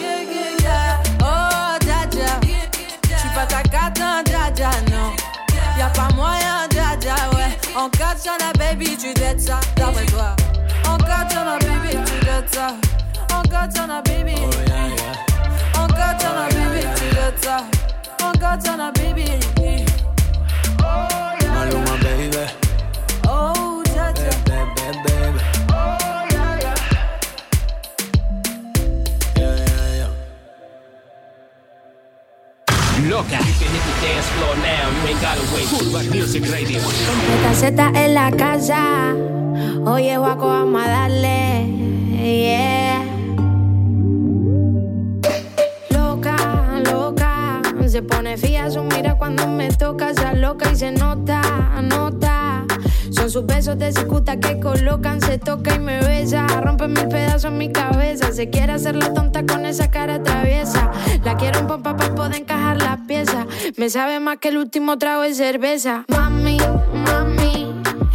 Oh, 1.22 1.78
dja. 1.82 2.02
J'suis 3.18 3.30
pas 3.36 3.46
ta 3.48 3.62
cata, 3.64 4.24
dja 4.24 4.52
dja, 4.52 4.72
non. 4.90 5.12
Y'a 5.78 5.90
pas 5.90 6.10
moyen, 6.16 6.68
dja 6.70 6.96
dja, 7.00 7.16
ouais. 7.36 7.58
En 7.76 7.90
katana, 7.90 8.52
baby, 8.58 8.98
tu 8.98 9.14
dettes 9.14 9.42
ça. 9.42 9.60
D'après 9.76 10.06
toi. 10.06 10.36
Baby, 10.86 11.98
tu 12.06 12.26
dettes 12.26 12.54
ça. 12.54 12.76
En 13.34 13.42
katana, 13.44 14.02
baby. 14.02 14.36
En 14.36 14.50
casa. 38.62 39.16
Oye, 39.86 40.18
guaco, 40.18 40.48
vamos 40.48 40.84
a 40.84 40.88
darle. 40.88 41.66
Yeah. 42.22 43.04
Loca, 45.90 46.36
loca. 46.86 47.62
Se 47.88 48.04
pone 48.04 48.38
fía 48.38 48.70
su 48.70 48.84
mira 48.84 49.16
cuando 49.18 49.48
me 49.48 49.70
toca. 49.70 50.14
Se 50.14 50.36
loca 50.36 50.72
y 50.72 50.76
se 50.76 50.92
nota, 50.92 51.42
nota. 51.82 52.66
Son 53.10 53.32
sus 53.32 53.46
besos 53.48 53.80
de 53.80 53.92
cicuta 53.92 54.40
que 54.40 54.60
colocan. 54.60 55.20
Se 55.22 55.40
toca 55.40 55.76
y 55.76 55.80
me 55.80 56.00
besa. 56.00 56.46
Rompe 56.62 56.88
mil 56.88 57.08
pedazos 57.08 57.46
en 57.46 57.58
mi 57.58 57.72
cabeza. 57.72 58.32
Se 58.32 58.52
quiere 58.52 58.74
hacer 58.74 58.96
la 58.96 59.12
tonta 59.12 59.44
con 59.44 59.66
esa 59.66 59.90
cara 59.90 60.22
traviesa. 60.22 60.92
La 61.24 61.36
quiero 61.36 61.60
en 61.60 61.68
pompa 61.68 61.98
para 61.98 62.14
poder 62.14 62.42
encajar 62.42 62.78
las 62.78 63.00
piezas. 63.08 63.48
Me 63.78 63.90
sabe 63.90 64.20
más 64.20 64.38
que 64.38 64.50
el 64.50 64.58
último 64.58 65.00
trago 65.00 65.24
de 65.24 65.34
cerveza. 65.34 66.06
Mami, 66.10 66.60
mami, 66.94 67.41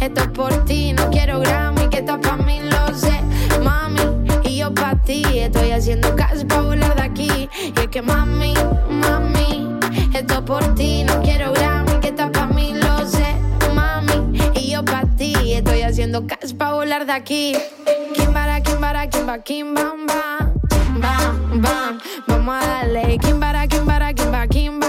esto 0.07 0.21
es 0.21 0.27
por 0.29 0.65
ti. 0.65 0.93
No 0.93 1.09
quiero 1.09 1.39
Grammy, 1.39 1.89
que 1.89 1.99
estás 1.99 2.19
pa' 2.19 2.37
mí, 2.37 2.61
lo 2.61 2.95
sé. 2.95 3.21
Mami, 3.63 4.01
y 4.43 4.57
yo 4.57 4.73
pa' 4.73 4.95
ti. 4.95 5.23
Estoy 5.39 5.71
haciendo 5.71 6.15
caso 6.15 6.47
pa' 6.47 6.61
volar 6.61 6.95
de 6.95 7.01
aquí. 7.01 7.49
Y 7.55 7.79
es 7.79 7.87
que 7.87 8.01
mami, 8.01 8.53
mami, 8.89 9.77
esto 10.13 10.33
es 10.35 10.41
por 10.41 10.75
ti. 10.75 11.03
No 11.03 11.21
quiero 11.21 11.51
Grammy, 11.53 11.99
que 11.99 12.09
estás 12.09 12.31
pa' 12.31 12.47
mí, 12.47 12.73
lo 12.73 13.05
sé. 13.05 13.35
Mami, 13.73 14.39
y 14.55 14.71
yo 14.71 14.83
pa' 14.83 15.03
ti. 15.17 15.33
Estoy 15.53 15.81
haciendo 15.81 16.25
caso 16.25 16.57
pa' 16.57 16.73
volar 16.73 17.05
de 17.05 17.11
aquí. 17.13 17.55
Kimbara, 18.15 18.61
kimbara, 18.61 19.07
kimba, 19.09 19.39
kim, 19.39 19.73
bam, 19.73 20.07
bam. 20.07 20.53
Bam, 20.99 21.99
vamos 22.27 22.55
a 22.55 22.67
darle. 22.67 23.17
Kimbara, 23.19 23.67
kimbara, 23.67 24.13
kimba, 24.13 24.47
kim, 24.47 24.79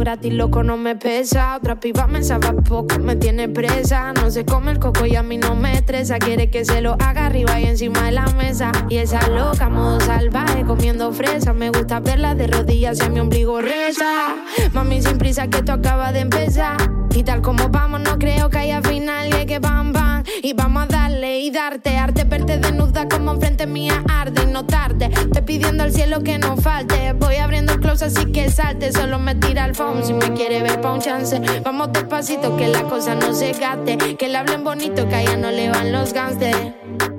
gratis, 0.00 0.32
loco, 0.32 0.62
no 0.64 0.76
me 0.76 0.96
pesa. 0.96 1.56
Otra 1.56 1.78
piba 1.78 2.06
me 2.06 2.22
sabe 2.24 2.52
poco, 2.62 2.98
me 2.98 3.16
tiene 3.16 3.48
presa. 3.48 4.12
No 4.12 4.30
se 4.30 4.44
come 4.44 4.72
el 4.72 4.78
coco 4.78 5.06
y 5.06 5.14
a 5.14 5.22
mí 5.22 5.36
no 5.36 5.54
me 5.54 5.74
estresa. 5.74 6.18
Quiere 6.18 6.50
que 6.50 6.64
se 6.64 6.80
lo 6.80 6.94
haga 6.94 7.26
arriba 7.26 7.60
y 7.60 7.66
encima 7.66 8.04
de 8.06 8.12
la 8.12 8.26
mesa. 8.26 8.72
Y 8.88 8.96
esa 8.96 9.28
loca, 9.28 9.68
modo 9.68 10.00
salvaje, 10.00 10.64
comiendo 10.64 11.12
fresa. 11.12 11.52
Me 11.52 11.70
gusta 11.70 12.00
verla 12.00 12.34
de 12.34 12.48
rodillas 12.48 12.98
y 12.98 13.02
a 13.02 13.08
mi 13.08 13.20
ombligo 13.20 13.60
reza. 13.60 14.34
Mami, 14.72 15.02
sin 15.02 15.18
prisa, 15.18 15.46
que 15.48 15.58
esto 15.58 15.72
acaba 15.72 16.12
de 16.12 16.20
empezar. 16.20 16.99
Y 17.14 17.22
tal 17.22 17.42
como 17.42 17.68
vamos, 17.68 18.00
no 18.00 18.18
creo 18.18 18.48
que 18.50 18.58
haya 18.58 18.82
final. 18.82 19.28
Y 19.28 19.32
es 19.32 19.46
que 19.46 19.58
bam, 19.58 19.92
bam. 19.92 20.22
Y 20.42 20.52
vamos 20.52 20.84
a 20.84 20.86
darle 20.86 21.40
y 21.40 21.50
darte. 21.50 21.96
Arte 21.96 22.24
verte 22.24 22.58
desnuda 22.58 23.08
como 23.08 23.32
enfrente 23.32 23.66
mía 23.66 24.02
arde 24.08 24.42
y 24.44 24.46
no 24.46 24.64
tarde. 24.64 25.10
Te 25.32 25.42
pidiendo 25.42 25.82
al 25.84 25.92
cielo 25.92 26.22
que 26.22 26.38
no 26.38 26.56
falte. 26.56 27.12
Voy 27.14 27.36
abriendo 27.36 27.72
el 27.72 27.80
close 27.80 28.06
así 28.06 28.26
que 28.32 28.50
salte. 28.50 28.92
Solo 28.92 29.18
me 29.18 29.34
tira 29.34 29.64
al 29.64 29.74
phone 29.74 30.04
si 30.04 30.12
me 30.12 30.32
quiere 30.32 30.62
ver 30.62 30.80
pa' 30.80 30.92
un 30.92 31.00
chance. 31.00 31.40
Vamos 31.64 31.92
despacito 31.92 32.56
que 32.56 32.68
la 32.68 32.82
cosa 32.84 33.14
no 33.14 33.34
se 33.34 33.52
gaste. 33.52 34.16
Que 34.16 34.28
le 34.28 34.38
hablen 34.38 34.64
bonito 34.64 35.08
que 35.08 35.14
a 35.16 35.22
ella 35.22 35.36
no 35.36 35.50
le 35.50 35.68
van 35.70 35.92
los 35.92 36.12
gangsters. 36.12 36.74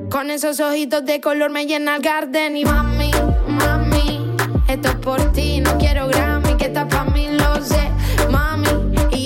Con 0.09 0.29
esos 0.29 0.59
ojitos 0.59 1.05
de 1.05 1.21
color 1.21 1.51
me 1.51 1.65
llena 1.65 1.95
el 1.95 2.01
garden. 2.01 2.57
Y 2.57 2.65
mami, 2.65 3.11
mami, 3.47 4.35
esto 4.67 4.89
es 4.89 4.95
por 4.95 5.31
ti. 5.31 5.59
No 5.61 5.77
quiero 5.77 6.07
Grammy, 6.07 6.55
que 6.57 6.65
está 6.65 6.87
pa' 6.87 7.05
mí, 7.05 7.29
lo 7.31 7.63
sé. 7.63 7.89
Mami, 8.29 8.67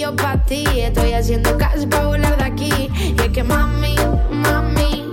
yo 0.06 0.16
pa' 0.16 0.38
ti. 0.46 0.64
Estoy 0.82 1.14
haciendo 1.14 1.58
caso 1.58 1.90
pa' 1.90 2.06
volar 2.06 2.38
de 2.38 2.44
aquí. 2.44 2.90
Y 2.96 3.16
es 3.20 3.30
que 3.30 3.44
mami, 3.44 3.96
mami, 4.30 5.04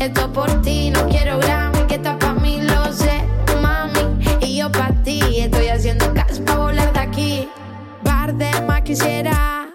esto 0.00 0.20
es 0.22 0.28
por 0.28 0.62
ti. 0.62 0.90
No 0.90 1.06
quiero 1.08 1.38
Grammy, 1.38 1.86
que 1.86 1.94
está 1.94 2.18
pa' 2.18 2.34
mí, 2.34 2.60
lo 2.60 2.92
sé. 2.92 3.22
Mami, 3.62 4.00
y 4.40 4.58
yo 4.58 4.70
pa' 4.72 4.92
ti. 5.04 5.20
Estoy 5.38 5.68
haciendo 5.68 6.12
caso 6.14 6.44
pa' 6.44 6.56
volar 6.56 6.92
de 6.92 7.00
aquí. 7.00 7.48
tarde 8.02 8.50
más 8.66 8.82
quisiera 8.82 9.68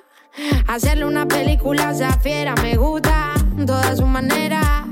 hacerle 0.68 1.06
una 1.06 1.26
película 1.26 1.90
a 1.90 1.92
esa 1.92 2.12
fiera. 2.20 2.54
Me 2.62 2.76
gusta 2.76 3.34
toda 3.66 3.96
su 3.96 4.06
manera. 4.06 4.86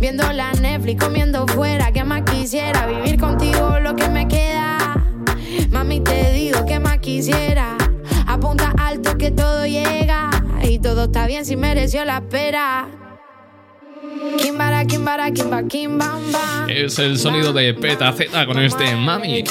Viendo 0.00 0.30
la 0.32 0.52
Netflix, 0.52 1.02
comiendo 1.02 1.46
fuera. 1.46 1.92
Que 1.92 2.04
más 2.04 2.22
quisiera 2.30 2.86
vivir 2.86 3.18
contigo 3.18 3.78
lo 3.80 3.96
que 3.96 4.08
me 4.08 4.28
queda. 4.28 5.02
Mami, 5.70 6.00
te 6.00 6.32
digo 6.32 6.66
que 6.66 6.78
más 6.78 6.98
quisiera. 6.98 7.79
Apunta 8.40 8.72
alto 8.78 9.18
que 9.18 9.30
todo 9.30 9.66
llega. 9.66 10.30
Y 10.62 10.78
todo 10.78 11.04
está 11.04 11.26
bien 11.26 11.44
si 11.44 11.56
mereció 11.56 12.06
la 12.06 12.16
espera. 12.16 12.88
Es 16.68 16.98
el 16.98 17.18
sonido 17.18 17.52
de 17.52 17.74
Peta 17.74 18.12
Z 18.12 18.46
con 18.46 18.58
este 18.58 18.94
Mami. 18.94 19.42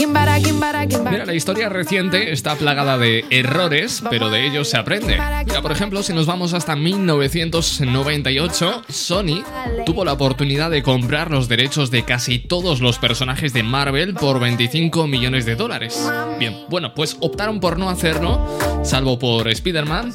Mira, 1.11 1.25
la 1.25 1.33
historia 1.33 1.69
reciente 1.69 2.31
está 2.31 2.55
plagada 2.55 2.97
de 2.97 3.25
errores, 3.29 4.03
pero 4.09 4.29
de 4.29 4.45
ellos 4.45 4.69
se 4.69 4.77
aprende. 4.77 5.17
Mira, 5.45 5.61
por 5.61 5.71
ejemplo, 5.71 6.03
si 6.03 6.13
nos 6.13 6.25
vamos 6.27 6.53
hasta 6.53 6.75
1998, 6.75 8.83
Sony 8.87 9.43
tuvo 9.85 10.05
la 10.05 10.13
oportunidad 10.13 10.69
de 10.69 10.83
comprar 10.83 11.31
los 11.31 11.49
derechos 11.49 11.91
de 11.91 12.03
casi 12.03 12.39
todos 12.39 12.79
los 12.79 12.99
personajes 12.99 13.53
de 13.53 13.63
Marvel 13.63 14.13
por 14.13 14.39
25 14.39 15.07
millones 15.07 15.45
de 15.45 15.55
dólares. 15.55 15.99
Bien, 16.37 16.55
bueno, 16.69 16.93
pues 16.93 17.17
optaron 17.19 17.59
por 17.59 17.79
no 17.79 17.89
hacerlo, 17.89 18.47
salvo 18.83 19.17
por 19.17 19.47
Spider-Man 19.47 20.13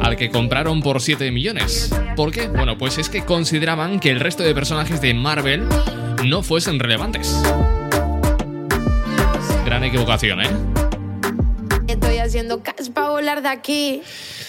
al 0.00 0.16
que 0.16 0.30
compraron 0.30 0.82
por 0.82 1.00
7 1.00 1.30
millones. 1.30 1.92
¿Por 2.16 2.32
qué? 2.32 2.48
Bueno, 2.48 2.76
pues 2.78 2.98
es 2.98 3.08
que 3.08 3.24
consideraban 3.24 4.00
que 4.00 4.10
el 4.10 4.20
resto 4.20 4.42
de 4.42 4.54
personajes 4.54 5.00
de 5.00 5.14
Marvel 5.14 5.66
no 6.24 6.42
fuesen 6.42 6.78
relevantes. 6.78 7.34
Gran 9.64 9.84
equivocación, 9.84 10.40
¿eh? 10.40 10.50
Estoy 11.86 12.18
haciendo 12.18 12.62
cash 12.62 12.90
para 12.92 13.10
volar 13.10 13.42
de 13.42 13.48
aquí. 13.48 14.02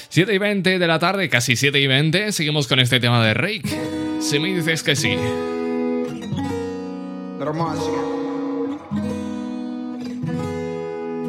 7 0.10 0.34
y 0.34 0.38
20 0.38 0.80
de 0.80 0.88
la 0.88 1.00
tarde, 1.00 1.30
casi 1.30 1.56
7 1.56 1.80
y 1.80 1.88
20, 1.88 2.32
seguimos 2.32 2.68
con 2.68 2.80
este 2.80 3.00
tema 3.00 3.24
de 3.26 3.34
Rake. 3.34 3.64
Si 4.20 4.40
me 4.40 4.54
dices 4.54 4.84
que 4.84 4.96
sí. 4.96 5.16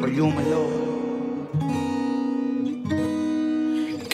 For 0.03 0.11
you, 0.11 0.27
my 0.27 0.43
love. 0.43 0.92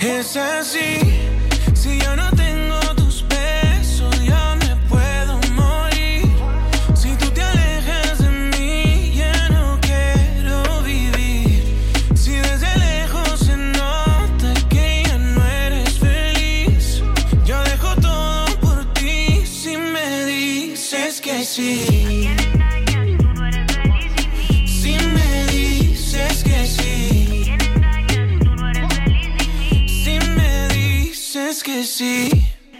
Es 0.00 0.36
así, 0.36 0.98
si 1.74 1.98
yo 2.00 2.16
no 2.16 2.33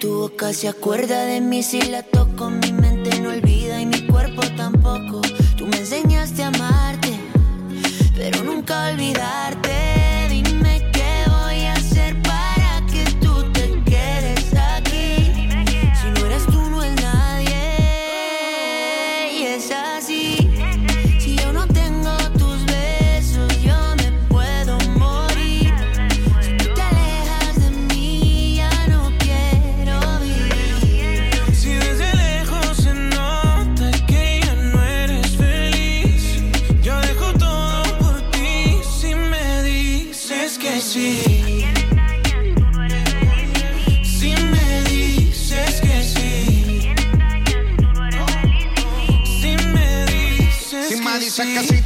Tu 0.00 0.12
boca 0.12 0.52
se 0.52 0.68
acuerda 0.68 1.24
de 1.24 1.40
mí 1.40 1.62
si 1.62 1.80
la 1.82 2.02
toco, 2.02 2.23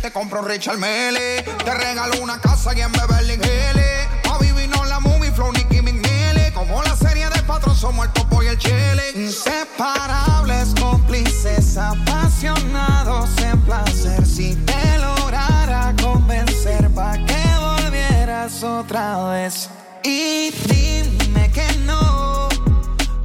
te 0.08 0.12
compro 0.12 0.40
Richard 0.42 0.78
Mele. 0.78 1.42
Te 1.64 1.74
regalo 1.74 2.22
una 2.22 2.40
casa 2.40 2.74
y 2.74 2.80
en 2.80 2.92
Beverly 2.92 3.34
Hills. 3.34 4.08
Pa' 4.22 4.38
vivirnos 4.38 4.88
la 4.88 5.00
movie, 5.00 5.30
Flow, 5.32 5.52
Nicky 5.52 5.82
McNeely. 5.82 6.50
Como 6.52 6.82
la 6.82 6.96
serie 6.96 7.28
de 7.28 7.42
patrón, 7.42 7.76
somos 7.76 8.06
el 8.06 8.12
topo 8.12 8.42
y 8.42 8.46
el 8.46 8.58
chile. 8.58 9.02
Inseparables, 9.14 10.74
cómplices, 10.80 11.76
apasionados 11.76 13.28
en 13.42 13.60
placer. 13.62 14.24
Si 14.26 14.54
te 14.54 14.98
lograra 14.98 15.94
convencer, 16.02 16.88
pa' 16.90 17.18
que 17.26 17.44
volvieras 17.60 18.62
otra 18.62 19.24
vez. 19.30 19.68
Y 20.04 20.50
dime 20.50 21.50
que 21.50 21.68
no. 21.84 22.48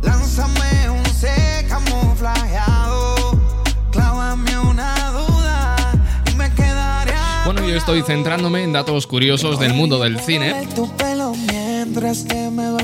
Lánzame 0.01 0.89
un 0.89 1.05
C 1.05 1.65
camuflajeado. 1.69 2.82
Estoy 7.75 8.03
centrándome 8.03 8.63
en 8.63 8.71
datos 8.71 9.07
curiosos 9.07 9.59
del 9.59 9.73
mundo 9.73 9.99
del 9.99 10.19
cine. 10.19 10.67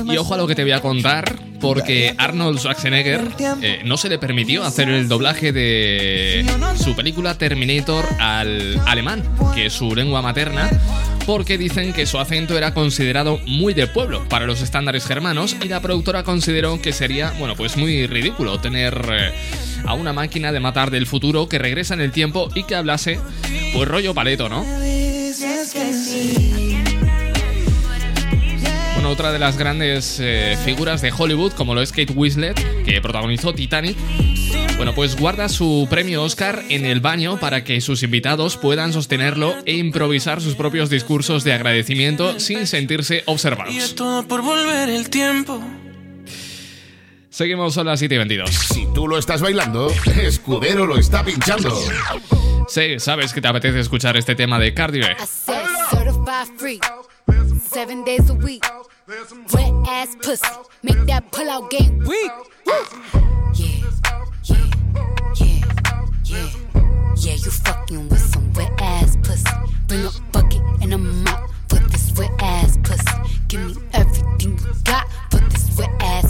Y 0.04 0.16
ojo 0.16 0.34
a 0.34 0.36
lo 0.36 0.46
que 0.48 0.54
te 0.56 0.62
voy 0.62 0.72
a 0.72 0.80
contar, 0.80 1.38
porque 1.60 2.14
Arnold 2.18 2.58
Schwarzenegger 2.58 3.28
eh, 3.62 3.82
no 3.84 3.96
se 3.96 4.08
le 4.08 4.18
permitió 4.18 4.64
hacer 4.64 4.88
el 4.88 5.08
doblaje 5.08 5.52
de 5.52 6.44
su 6.76 6.96
película 6.96 7.38
Terminator 7.38 8.04
al 8.18 8.80
alemán, 8.84 9.22
que 9.54 9.66
es 9.66 9.72
su 9.72 9.94
lengua 9.94 10.22
materna, 10.22 10.68
porque 11.24 11.56
dicen 11.56 11.92
que 11.92 12.04
su 12.04 12.18
acento 12.18 12.58
era 12.58 12.74
considerado 12.74 13.38
muy 13.46 13.74
de 13.74 13.86
pueblo 13.86 14.28
para 14.28 14.46
los 14.46 14.60
estándares 14.60 15.06
germanos 15.06 15.56
y 15.62 15.68
la 15.68 15.80
productora 15.80 16.24
consideró 16.24 16.82
que 16.82 16.92
sería, 16.92 17.32
bueno, 17.38 17.54
pues 17.54 17.76
muy 17.76 18.08
ridículo 18.08 18.60
tener 18.60 19.00
eh, 19.12 19.32
a 19.86 19.94
una 19.94 20.12
máquina 20.12 20.52
de 20.52 20.60
matar 20.60 20.90
del 20.90 21.06
futuro 21.06 21.48
que 21.48 21.58
regresa 21.58 21.94
en 21.94 22.00
el 22.00 22.12
tiempo 22.12 22.48
y 22.54 22.64
que 22.64 22.74
hablase, 22.74 23.18
pues 23.74 23.88
rollo 23.88 24.14
paleto, 24.14 24.48
¿no? 24.48 24.64
Bueno, 28.94 29.10
otra 29.10 29.32
de 29.32 29.38
las 29.38 29.56
grandes 29.56 30.18
eh, 30.20 30.58
figuras 30.64 31.00
de 31.00 31.12
Hollywood, 31.16 31.52
como 31.52 31.74
lo 31.74 31.80
es 31.80 31.90
Kate 31.90 32.12
Winslet, 32.12 32.84
que 32.84 33.00
protagonizó 33.00 33.54
Titanic, 33.54 33.96
bueno, 34.76 34.94
pues 34.94 35.16
guarda 35.16 35.48
su 35.48 35.86
premio 35.90 36.22
Oscar 36.22 36.64
en 36.68 36.84
el 36.84 37.00
baño 37.00 37.38
para 37.38 37.64
que 37.64 37.80
sus 37.80 38.02
invitados 38.02 38.56
puedan 38.56 38.92
sostenerlo 38.92 39.54
e 39.66 39.74
improvisar 39.76 40.40
sus 40.40 40.54
propios 40.54 40.90
discursos 40.90 41.44
de 41.44 41.52
agradecimiento 41.52 42.40
sin 42.40 42.66
sentirse 42.66 43.22
observados. 43.26 43.94
Todo 43.94 44.26
por 44.26 44.42
volver 44.42 44.88
el 44.88 45.10
tiempo. 45.10 45.62
Seguimos 47.40 47.78
a 47.78 47.84
las 47.84 47.98
7 47.98 48.16
y 48.16 48.18
22. 48.18 48.50
Si 48.50 48.86
tú 48.92 49.08
lo 49.08 49.16
estás 49.16 49.40
bailando, 49.40 49.90
Escudero 50.20 50.84
lo 50.84 50.98
está 50.98 51.24
pinchando. 51.24 51.74
Sí, 52.68 53.00
sabes 53.00 53.32
que 53.32 53.40
te 53.40 53.48
apetece 53.48 53.80
escuchar 53.80 54.18
este 54.18 54.34
tema 54.34 54.58
de 54.58 54.74
Cardio. 54.74 55.06
Seven 57.66 58.04
days 58.04 58.28
a 58.28 58.34
week. 58.34 58.62
Wet 59.54 59.72
ass. 59.88 60.10
Make 60.82 61.06
that 61.06 61.24
game 61.70 62.04
weak. 62.04 62.30
Yeah, 63.54 63.72
yeah, 66.24 66.46
yeah, 67.16 67.36
you 67.36 67.50
fucking 67.50 68.06
with 68.10 68.20
some 68.20 68.52
wet 68.52 68.70
ass 68.82 69.16
a 70.92 70.92
a 76.12 76.29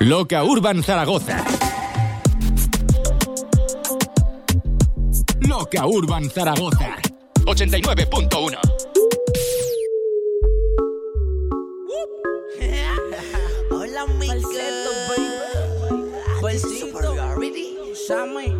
Loca 0.00 0.44
Urban 0.44 0.82
Zaragoza. 0.82 1.42
Loca 5.40 5.86
Urban 5.86 6.28
Zaragoza. 6.28 6.96
89.1. 7.46 8.58
Hola, 13.70 14.00
amigo. 14.02 14.50
Besito. 16.42 16.94
Sammy, 18.06 18.53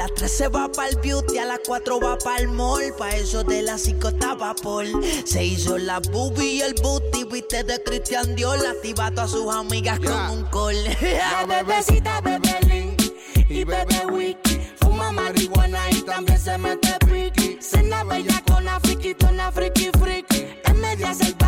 las 0.00 0.14
3 0.14 0.30
se 0.30 0.48
va 0.48 0.72
para 0.72 0.88
el 0.88 0.96
beauty, 0.96 1.36
a 1.36 1.44
las 1.44 1.60
4 1.66 2.00
va 2.00 2.16
para 2.16 2.38
el 2.38 2.48
mall. 2.48 2.94
Pa' 2.96 3.10
eso 3.10 3.44
de 3.44 3.60
las 3.60 3.82
5 3.82 4.08
estaba 4.08 4.54
Paul. 4.54 4.88
Se 5.26 5.44
hizo 5.44 5.76
la 5.76 5.98
boobie 5.98 6.54
y 6.54 6.62
el 6.62 6.72
booty, 6.82 7.24
viste 7.24 7.64
de 7.64 7.82
Christian 7.82 8.34
Dior. 8.34 8.66
Activa 8.66 9.06
a 9.06 9.10
todas 9.10 9.32
sus 9.32 9.54
amigas 9.54 9.98
con 9.98 10.38
un 10.38 10.44
call. 10.46 10.82
La 11.02 11.44
bebecita 11.48 12.22
bebe 12.22 12.58
link 12.66 13.02
y 13.50 13.62
bebe 13.64 14.06
wiki. 14.10 14.60
Fuma 14.80 15.12
marihuana 15.12 15.90
y 15.90 16.00
también 16.00 16.38
se 16.38 16.56
mete 16.56 16.96
piqui. 17.04 17.58
Cena 17.60 18.02
bella 18.02 18.42
con 18.46 18.64
la 18.64 18.80
friki, 18.80 19.14
una 19.28 19.52
friki 19.52 19.90
friki. 20.00 20.46
Es 20.64 20.74
media 20.76 21.12
salvaje 21.12 21.39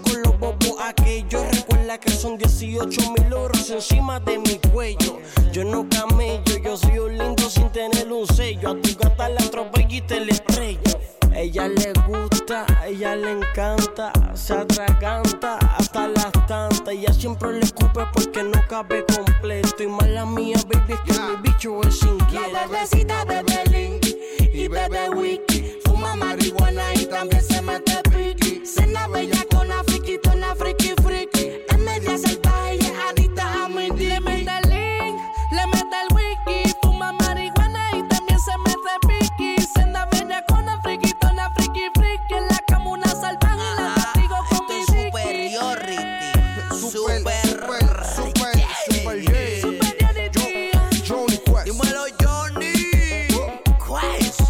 con 0.00 0.22
los 0.22 0.38
bobos 0.38 0.76
aquellos. 0.80 1.42
Recuerda 1.50 1.98
que 1.98 2.10
son 2.10 2.38
18 2.38 3.12
mil 3.12 3.32
oros 3.32 3.68
encima 3.70 4.20
de 4.20 4.38
mi 4.38 4.58
cuello. 4.72 5.18
Yo 5.52 5.64
no 5.64 5.86
camello, 5.88 6.56
yo 6.64 6.76
soy 6.76 6.98
un 6.98 7.18
lindo 7.18 7.50
sin 7.50 7.70
tener 7.70 8.10
un 8.12 8.26
sello. 8.26 8.70
A 8.70 8.80
tu 8.80 8.96
gata 8.96 9.28
la 9.28 9.40
atropello 9.40 9.96
y 9.96 10.00
te 10.00 10.20
le 10.20 10.32
estrello. 10.32 10.80
Ella 11.34 11.66
le 11.66 11.92
gusta, 12.06 12.66
ella 12.86 13.16
le 13.16 13.32
encanta, 13.32 14.12
se 14.34 14.52
atraganta 14.54 15.56
hasta 15.58 16.08
las 16.08 16.32
tantas. 16.46 16.88
Ella 16.88 17.12
siempre 17.12 17.52
le 17.52 17.60
escupe 17.60 18.02
porque 18.12 18.42
no 18.42 18.60
cabe 18.68 19.04
completo. 19.04 19.82
Y 19.82 19.86
mala 19.86 20.24
mía, 20.26 20.56
baby, 20.68 20.92
es 20.92 21.00
que 21.00 21.12
yeah. 21.12 21.28
mi 21.28 21.50
bicho 21.50 21.80
es 21.82 22.02
inquieto. 22.02 22.52
La 22.52 22.66
bebecita 22.66 23.24
bebe 23.24 23.64
link 23.70 24.06
y 24.52 24.68
bebe 24.68 25.10
wiki. 25.10 25.78
Fuma 25.84 26.14
marihuana 26.16 26.94
y 26.94 27.06
también 27.06 27.42
se 27.42 27.60
mete 27.62 28.00
piqui. 28.10 28.66
Cena 28.66 29.08
bella 29.08 29.31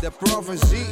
The 0.03 0.11
Prophecy, 0.11 0.85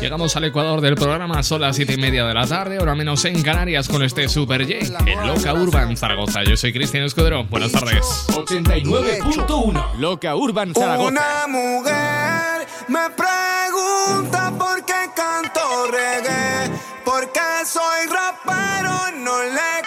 Llegamos 0.00 0.34
al 0.34 0.44
Ecuador 0.44 0.80
del 0.80 0.94
programa, 0.94 1.42
son 1.42 1.60
las 1.60 1.76
7 1.76 1.92
y 1.92 1.96
media 1.98 2.24
de 2.24 2.32
la 2.32 2.46
tarde, 2.46 2.78
ahora 2.78 2.94
menos 2.94 3.22
en 3.26 3.42
Canarias, 3.42 3.86
con 3.86 4.02
este 4.02 4.30
Super 4.30 4.62
J 4.62 4.98
en 5.04 5.26
Loca 5.26 5.52
Urban 5.52 5.94
Zaragoza. 5.94 6.42
Yo 6.42 6.56
soy 6.56 6.72
Cristian 6.72 7.04
Escudero, 7.04 7.44
buenas 7.44 7.70
tardes. 7.72 8.00
89.1 8.28 9.98
Loca 9.98 10.34
Urban 10.34 10.72
Zaragoza. 10.72 11.08
Una 11.10 11.46
mujer 11.48 12.66
me 12.88 13.10
pregunta 13.10 14.54
por 14.58 14.86
qué 14.86 15.10
canto 15.14 15.60
reggae, 15.90 16.70
por 17.04 17.28
soy 17.66 18.06
rapero, 18.06 19.18
no 19.18 19.42
le 19.42 19.77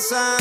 pensar. 0.00 0.39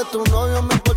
que 0.00 0.12
tu 0.12 0.24
novio 0.30 0.62
me 0.62 0.89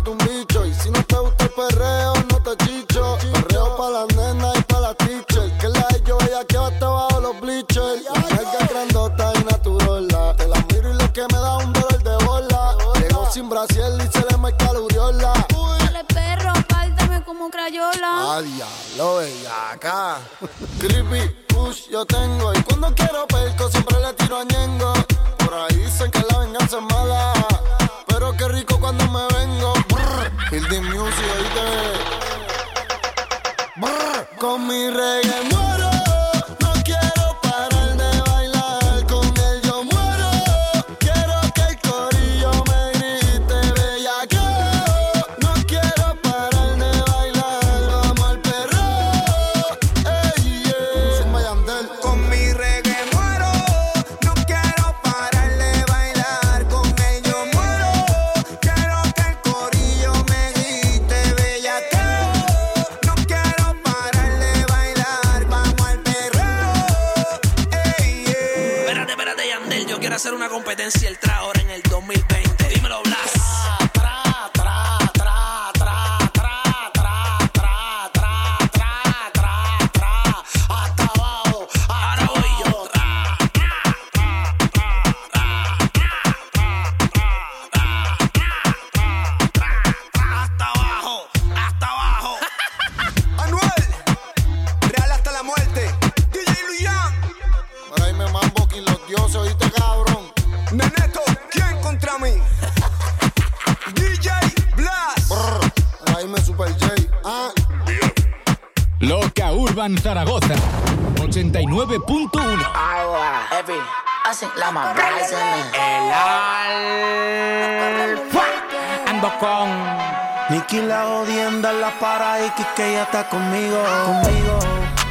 para 122.04 122.38
y 122.44 122.50
que 122.76 122.90
ella 122.90 123.04
está 123.04 123.26
conmigo. 123.30 123.82
Conmigo. 124.04 124.58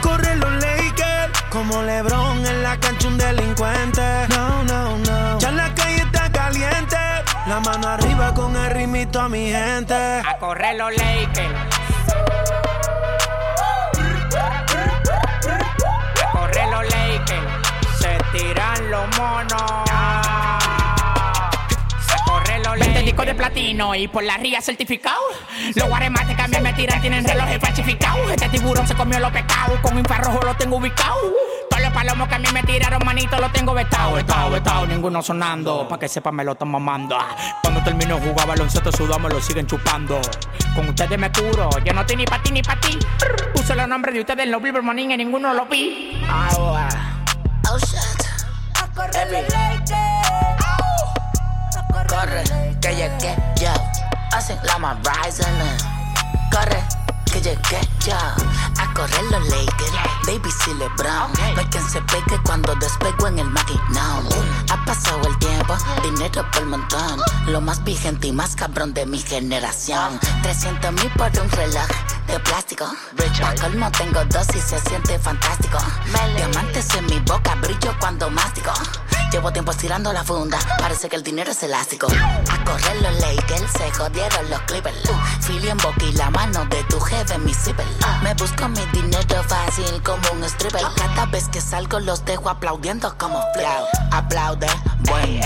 Corre 0.03 0.35
los 0.35 0.53
Lakers 0.63 1.31
como 1.49 1.81
LeBron 1.81 2.45
en 2.45 2.61
la 2.61 2.79
cancha 2.79 3.07
un 3.07 3.17
delincuente. 3.17 4.03
No, 4.29 4.63
no, 4.63 4.97
no. 4.99 5.39
Ya 5.39 5.51
la 5.51 5.73
calle 5.73 6.03
está 6.07 6.31
caliente. 6.31 6.97
La 7.47 7.59
mano 7.61 7.87
arriba 7.87 8.31
con 8.35 8.55
el 8.55 8.69
ritmito 8.69 9.19
a 9.21 9.27
mi 9.27 9.49
gente. 9.49 9.95
A 9.95 10.37
correr 10.39 10.75
los 10.75 10.91
Lakers. 10.95 11.55
A 16.35 16.65
los 16.73 16.83
Lakers. 16.93 17.47
Se 18.01 18.17
tiran 18.33 18.91
los 18.91 19.17
monos. 19.17 20.32
Los 22.63 23.05
disco 23.05 23.23
de 23.23 23.35
platino 23.35 23.93
y 23.93 24.07
por 24.07 24.23
la 24.23 24.37
ría 24.37 24.61
certificado. 24.61 25.19
Los 25.75 25.87
guaremates 25.87 26.35
que 26.35 26.41
a 26.41 26.47
mí 26.47 26.57
me 26.61 26.73
tiran 26.73 27.01
tienen 27.01 27.23
relojes 27.23 27.59
falsificados. 27.59 28.31
Este 28.31 28.49
tiburón 28.49 28.87
se 28.87 28.95
comió 28.95 29.19
los 29.19 29.31
pecados. 29.31 29.79
Con 29.81 29.97
infrarrojo 29.97 30.41
lo 30.43 30.55
tengo 30.55 30.77
ubicado. 30.77 31.15
Todos 31.69 31.83
los 31.83 31.93
palomos 31.93 32.27
que 32.27 32.35
a 32.35 32.39
mí 32.39 32.47
me 32.53 32.63
tiraron, 32.63 33.01
manito, 33.05 33.37
lo 33.37 33.49
tengo 33.49 33.73
vetado, 33.73 34.13
vetado, 34.13 34.49
vetado. 34.49 34.87
Ninguno 34.87 35.21
sonando, 35.21 35.87
pa' 35.87 35.99
que 35.99 36.07
sepan 36.07 36.35
me 36.35 36.43
lo 36.43 36.53
están 36.53 36.69
mamando. 36.69 37.17
Cuando 37.61 37.83
termino 37.83 38.15
de 38.19 38.27
jugar 38.27 38.47
baloncesto 38.47 38.91
sudamos, 38.91 39.31
lo 39.31 39.41
siguen 39.41 39.67
chupando. 39.67 40.19
Con 40.73 40.89
ustedes 40.89 41.19
me 41.19 41.31
curo, 41.31 41.69
yo 41.83 41.93
no 41.93 42.01
estoy 42.01 42.15
ni 42.15 42.25
pa' 42.25 42.41
ti 42.41 42.51
ni 42.51 42.63
pa' 42.63 42.79
ti. 42.79 42.97
Puse 43.53 43.75
los 43.75 43.87
nombres 43.87 44.15
de 44.15 44.21
ustedes 44.21 44.45
en 44.45 44.51
los 44.51 44.61
Billboard 44.61 44.83
Morning 44.83 45.09
y 45.09 45.17
ninguno 45.17 45.53
lo 45.53 45.65
vi. 45.65 46.23
Agua. 46.27 46.87
Oh 47.69 47.77
shit. 47.77 48.23
Corre, 52.23 52.43
que 52.79 52.95
llegué 52.95 53.35
yo. 53.59 53.73
Hacen 54.31 54.57
la 54.63 54.77
más 54.77 54.95
rising. 54.99 55.43
Eh. 55.43 55.77
Corre, 56.49 56.81
que 57.25 57.41
llegué 57.41 57.92
A 58.11 58.93
correr 58.93 59.23
los 59.31 59.47
Lakers. 59.47 59.91
Baby, 60.27 60.51
si 60.51 60.73
LeBron. 60.73 61.31
No 61.55 61.69
quien 61.69 61.89
se 61.89 62.01
pegue 62.01 62.37
cuando 62.43 62.75
despego 62.75 63.27
en 63.27 63.39
el 63.39 63.49
maquinón. 63.49 64.27
Ha 64.69 64.85
pasado 64.85 65.21
el 65.25 65.37
tiempo, 65.37 65.77
dinero 66.03 66.45
por 66.51 66.65
montón. 66.65 67.21
Lo 67.47 67.61
más 67.61 67.81
vigente 67.85 68.27
y 68.27 68.33
más 68.33 68.57
cabrón 68.57 68.93
de 68.93 69.05
mi 69.05 69.19
generación. 69.19 70.19
300 70.41 70.91
mil 70.91 71.09
por 71.11 71.31
un 71.39 71.49
reloj 71.51 71.87
de 72.27 72.39
plástico. 72.41 72.85
Pa' 73.39 73.55
colmo 73.55 73.89
tengo 73.91 74.25
dos 74.25 74.47
y 74.53 74.59
se 74.59 74.79
siente 74.81 75.17
fantástico. 75.19 75.77
Diamantes 76.35 76.93
en 76.95 77.05
mi 77.05 77.19
boca, 77.19 77.55
brillo 77.55 77.95
cuando 77.99 78.29
mástico. 78.29 78.73
Llevo 79.31 79.51
tiempo 79.51 79.71
estirando 79.71 80.13
la 80.13 80.23
funda, 80.23 80.59
parece 80.77 81.09
que 81.09 81.15
el 81.15 81.23
dinero 81.23 81.51
es 81.51 81.63
elástico. 81.63 82.05
A 82.05 82.63
correr 82.63 83.01
los 83.01 83.19
Lakers, 83.19 83.71
se 83.71 83.91
jodieron 83.91 84.49
los 84.49 84.61
Clippers. 84.61 84.95
Philly 85.47 85.69
en 85.69 85.77
boca 85.77 86.05
y 86.05 86.11
la 86.13 86.29
mano 86.29 86.65
de 86.65 86.83
tu 86.83 86.99
jefe 86.99 87.33
en 87.33 87.43
mi 87.43 87.53
zipper. 87.53 87.87
Me 88.21 88.33
busco 88.35 88.67
mi 88.69 88.85
dinero 88.93 89.43
fácil 89.47 90.01
como 90.03 90.21
un 90.33 90.43
stripper. 90.43 90.81
Cada 90.95 91.25
vez 91.27 91.47
que 91.49 91.61
salgo 91.61 91.99
los 91.99 92.23
dejo 92.25 92.49
aplaudiendo 92.49 93.15
como 93.17 93.41
flow. 93.53 93.85
Aplaude, 94.11 94.67
buen, 94.99 95.41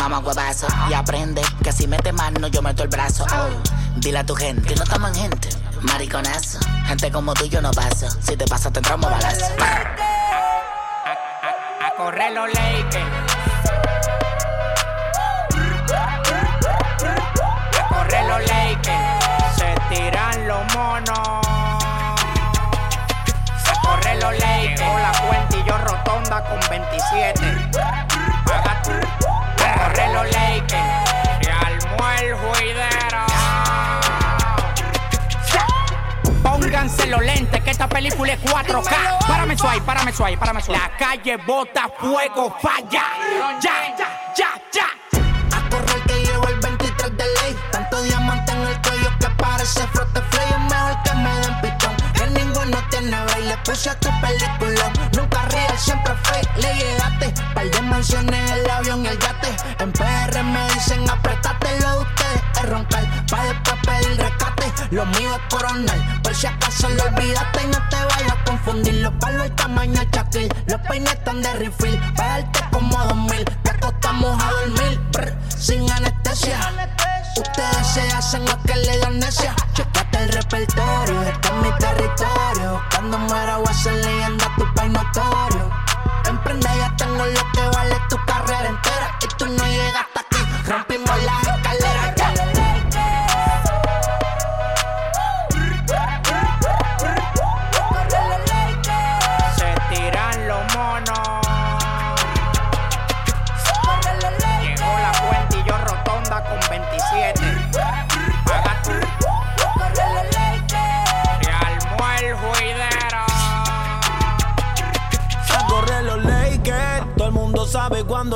Mamá 0.00 0.18
huevazo 0.18 0.66
y 0.90 0.94
aprende 0.94 1.42
que 1.62 1.70
si 1.72 1.86
mete 1.86 2.12
mano 2.12 2.48
yo 2.48 2.62
meto 2.62 2.82
el 2.82 2.88
brazo. 2.88 3.24
Oh, 3.30 3.48
dile 3.96 4.18
a 4.18 4.26
tu 4.26 4.34
gente 4.34 4.74
que 4.74 4.74
no 4.74 5.08
en 5.08 5.14
gente. 5.14 5.48
Mariconazo, 5.82 6.58
gente 6.86 7.10
como 7.10 7.34
tú 7.34 7.44
yo 7.46 7.60
no 7.60 7.70
paso. 7.72 8.08
Si 8.20 8.36
te 8.36 8.44
pasa 8.46 8.70
te 8.70 8.78
entramos 8.78 9.10
balazo. 9.10 9.46
A 11.80 11.96
correr 11.96 12.32
los 12.32 12.48
Lakers. 12.52 13.06
A 17.78 17.88
correr 17.88 18.26
los 18.26 18.40
Lakers. 18.48 19.56
Se 19.56 19.74
tiran 19.94 20.48
los 20.48 20.74
monos. 20.74 21.41
Con 26.40 26.58
27. 26.70 27.40
Paga 28.46 28.82
tú. 28.82 28.90
A 29.62 29.88
correr 29.88 30.10
los 30.12 30.24
Lakers. 30.24 30.82
Se 31.42 31.50
armó 31.50 32.10
el 32.20 32.34
juidero. 32.34 33.26
Pónganse 36.42 37.06
los 37.08 37.20
lentes 37.22 37.62
que 37.62 37.70
esta 37.70 37.86
película 37.86 38.32
es 38.32 38.40
4K. 38.40 39.26
Párame 39.28 39.58
suave, 39.58 39.80
párame 39.82 40.12
suave, 40.12 40.38
párame 40.38 40.62
suave. 40.62 40.80
La 40.80 40.96
calle 40.96 41.36
bota 41.36 41.90
fuego, 41.98 42.56
falla. 42.62 43.04
Ya, 43.60 43.94
ya, 43.98 44.34
ya, 44.34 44.48
ya. 44.72 44.86
A 45.54 45.68
correr 45.68 46.02
que 46.06 46.14
llevo 46.24 46.48
el 46.48 46.60
23 46.60 47.16
de 47.16 47.24
ley. 47.24 47.56
Tanto 47.70 48.02
diamante 48.02 48.52
en 48.52 48.62
el 48.62 48.80
cuello 48.80 49.10
que 49.20 49.28
parece 49.36 49.86
frote 49.88 50.22
flay. 50.30 50.46
Es 50.48 50.58
mejor 50.60 51.02
que 51.02 51.14
me 51.14 51.34
den 51.40 51.60
pitón. 51.60 51.96
Que 52.14 52.26
ninguno 52.40 52.78
tiene 52.88 53.22
baile. 53.26 53.56
Puse 53.64 53.90
a 53.90 54.00
tu 54.00 54.08
película. 54.20 54.71
Le 56.62 56.74
llegaste. 56.74 57.34
Par 57.54 57.70
de 57.70 57.82
mansiones, 57.82 58.50
el 58.52 58.70
avión 58.70 59.04
y 59.04 59.08
el 59.08 59.18
yate. 59.18 59.56
En 59.78 59.92
PR 59.92 60.42
me 60.42 60.68
dicen 60.72 61.08
apretate 61.10 61.80
lo 61.80 61.90
de 61.90 61.98
ustedes. 61.98 62.42
Es 62.56 62.68
roncar. 62.68 63.04
Pa' 63.30 63.44
después 63.44 63.76
pedir 63.86 64.16
rescate. 64.18 64.72
Lo 64.90 65.04
mío 65.06 65.30
es 65.34 65.54
coronal. 65.54 66.20
Por 66.22 66.34
si 66.34 66.46
acaso 66.46 66.88
lo 66.88 67.02
olvidaste 67.04 67.62
y 67.62 67.66
no 67.66 67.88
te 67.88 67.96
vayas 67.96 68.32
a 68.32 68.44
confundir. 68.44 68.94
Los 68.94 69.12
palos 69.14 69.46
el 69.46 69.52
tamaño 69.54 70.02
chaquil. 70.10 70.48
Los 70.66 70.80
peines 70.82 71.12
están 71.12 71.42
de 71.42 71.52
refill. 71.54 72.00
Pa' 72.16 72.40
como 72.70 72.96
dos 73.04 73.16
mil. 73.16 73.44
Te 73.62 73.70
acostamos 73.70 74.42
a 74.42 74.50
dormir. 74.50 75.00
brr, 75.12 75.34
sin 75.58 75.90
anestesia. 75.90 76.58
Ustedes 77.36 77.86
se 77.86 78.02
hacen 78.12 78.44
lo 78.44 78.62
que 78.62 78.76
le 78.76 78.98
dan 78.98 79.18
necia. 79.18 79.54
Checate 79.72 80.18
el 80.18 80.28
repertorio. 80.28 81.22
Este 81.22 81.48
es 81.48 81.54
mi 81.54 81.78
territorio. 81.78 82.82
Cuando 82.90 83.18
muera 83.18 83.56
voy 83.58 83.66
a 83.68 83.74
ser 83.74 83.94
leyenda 83.94 84.50
tu 84.56 84.74
país 84.74 84.92
notorio. 84.92 85.51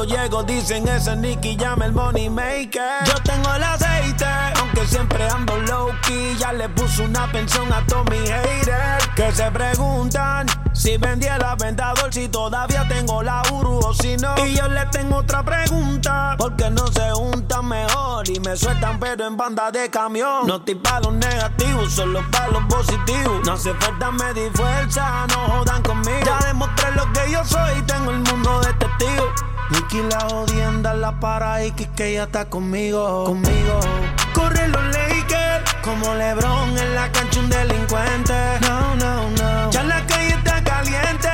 Llego. 0.07 0.43
Dicen 0.43 0.89
ese 0.89 1.17
Nicky 1.17 1.57
llama 1.57 1.87
el 1.87 1.93
money 1.93 2.31
maker. 2.31 3.05
Yo 3.05 3.15
tengo 3.23 3.53
el 3.55 3.63
aceite, 3.63 4.27
aunque 4.61 4.87
siempre 4.87 5.29
ando 5.29 5.57
low 5.63 5.91
key. 6.03 6.37
Ya 6.39 6.53
le 6.53 6.69
puse 6.71 7.03
una 7.03 7.31
pensión 7.31 7.73
a 7.73 7.85
todos 7.87 8.09
mis 8.11 8.31
haters. 8.31 9.07
Que 9.15 9.33
se 9.33 9.51
preguntan 9.51 10.47
si 10.73 10.97
vendí 10.97 11.27
el 11.27 11.43
aventador. 11.43 12.13
Si 12.13 12.29
todavía 12.29 12.87
tengo 12.89 13.23
la 13.23 13.43
Uru 13.53 13.81
o 13.85 13.95
si 13.95 14.17
no. 14.17 14.35
Y 14.47 14.55
yo 14.55 14.69
les 14.69 14.91
tengo 14.91 15.17
otra 15.17 15.43
pregunta. 15.43 16.37
Porque 16.39 16.71
no 16.71 16.87
se 16.89 17.11
juntan 17.11 17.67
mejor 17.67 18.29
y 18.29 18.41
me 18.41 18.57
sueltan, 18.57 18.99
pero 18.99 19.27
en 19.27 19.37
banda 19.37 19.71
de 19.71 19.91
camión. 19.91 20.47
No 20.47 20.57
estoy 20.57 20.77
para 20.77 21.01
los 21.01 21.15
negativos, 21.15 21.93
solo 21.93 22.23
para 22.31 22.49
los 22.49 22.65
positivos. 22.65 23.41
No 23.45 23.53
hace 23.53 23.75
falta 23.75 24.11
medir 24.11 24.51
fuerza, 24.53 25.27
no 25.29 25.37
jodan 25.49 25.83
conmigo. 25.83 26.19
Ya 26.25 26.39
demostré 26.47 26.91
lo 26.93 27.13
que 27.13 27.31
yo 27.31 27.45
soy, 27.45 27.83
tengo 27.83 28.11
el 28.11 28.19
mundo 28.21 28.61
de 28.61 28.73
testigos. 28.75 29.56
Nicky 29.71 30.01
la 30.11 30.21
jodienda 30.21 30.93
en 30.93 31.01
la 31.01 31.19
para 31.19 31.65
y 31.65 31.73
que 31.73 32.11
ella 32.11 32.25
está 32.25 32.45
conmigo, 32.45 33.25
conmigo. 33.25 33.81
Corre 34.33 34.69
los 34.69 34.85
Lakers, 34.85 35.75
como 35.83 36.15
LeBron 36.15 36.79
en 36.79 36.95
la 36.95 37.11
cancha 37.11 37.41
un 37.41 37.49
delincuente. 37.49 38.35
No, 38.61 38.95
no, 38.95 39.31
no. 39.31 39.71
Ya 39.73 39.83
la 39.83 40.07
calle 40.07 40.29
está 40.29 40.63
caliente, 40.63 41.29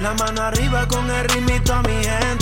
la 0.00 0.12
mano 0.14 0.42
arriba 0.42 0.86
con 0.86 1.10
el 1.10 1.28
ritmito 1.28 1.72
a 1.74 1.82
mi 1.82 2.04
gente. 2.04 2.37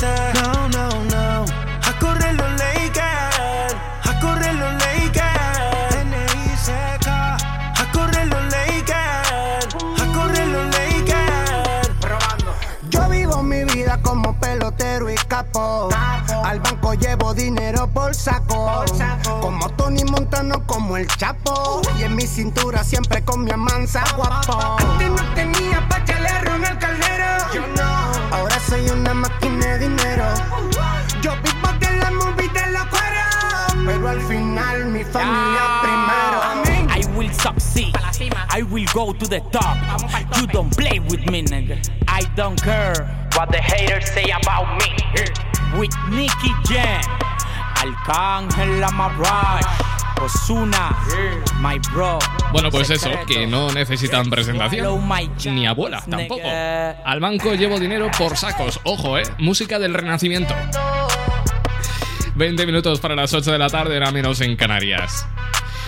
Dinero 17.35 17.89
por 17.93 18.14
saco. 18.14 18.85
Como 19.41 19.69
Tony 19.71 20.05
Monta 20.05 20.43
no 20.43 20.67
como 20.67 20.97
el 20.97 21.07
chapo. 21.07 21.83
Y 21.99 22.05
en 22.05 22.14
mi 22.14 22.27
cintura 22.27 22.85
siempre 22.85 23.25
con 23.25 23.45
mi 23.45 23.51
amansa 23.51 24.05
guapo. 24.17 24.77
Antes 24.79 25.11
no 25.11 25.35
tenía 25.35 25.87
pa' 25.89 25.99
le 25.99 26.55
en 26.55 26.64
el 26.64 26.79
caldero. 26.79 27.53
Yo 27.53 27.67
no. 27.77 28.37
Ahora 28.37 28.59
soy 28.61 28.89
una 28.91 29.14
máquina 29.14 29.67
de 29.67 29.89
dinero. 29.89 30.25
Yo 31.23 31.33
vivo 31.43 31.73
de 31.81 31.97
la 31.97 32.11
movie 32.11 32.49
de 32.49 32.71
los 32.73 32.87
cueros. 32.87 33.87
Pero 33.87 34.09
al 34.09 34.21
final 34.23 34.87
mi 34.87 35.05
familia 35.05 35.81
primero. 35.83 36.37
I 36.91 37.05
will 37.17 37.33
succeed. 37.33 37.95
I 38.51 38.62
will 38.62 38.87
go 38.95 39.12
to 39.12 39.27
the 39.27 39.41
top. 39.53 39.77
You 40.39 40.47
don't 40.47 40.75
play 40.77 40.99
with 40.99 41.27
me, 41.31 41.43
nigga. 41.43 41.79
I 42.09 42.23
don't 42.35 42.61
care 42.62 42.95
what 43.37 43.51
the 43.51 43.61
haters 43.61 44.11
say 44.11 44.31
about 44.31 44.67
me. 44.81 45.46
With 45.75 45.91
Nicky 46.11 46.53
Jam, 46.69 47.03
Arcángel 47.77 48.83
Amarrage, 48.83 49.67
Osuna, 50.23 50.97
my 51.61 51.79
bro. 51.93 52.19
Bueno, 52.53 52.71
pues 52.71 52.89
eso, 52.91 53.11
que 53.27 53.47
no 53.47 53.73
necesitan 53.73 54.31
presentación. 54.31 54.87
Ni 55.55 55.67
abuela, 55.67 56.03
tampoco. 56.09 56.43
Al 57.05 57.21
banco 57.21 57.55
llevo 57.55 57.79
dinero 57.79 58.11
por 58.17 58.37
sacos. 58.37 58.81
Ojo, 58.85 59.19
eh. 59.19 59.25
Música 59.39 59.79
del 59.79 59.95
renacimiento. 59.95 60.55
20 62.35 62.67
minutos 62.67 63.01
para 63.01 63.14
las 63.14 63.33
8 63.33 63.53
de 63.53 63.59
la 63.59 63.69
tarde, 63.69 63.97
era 63.97 64.11
menos 64.11 64.41
en 64.41 64.57
Canarias. 64.57 65.27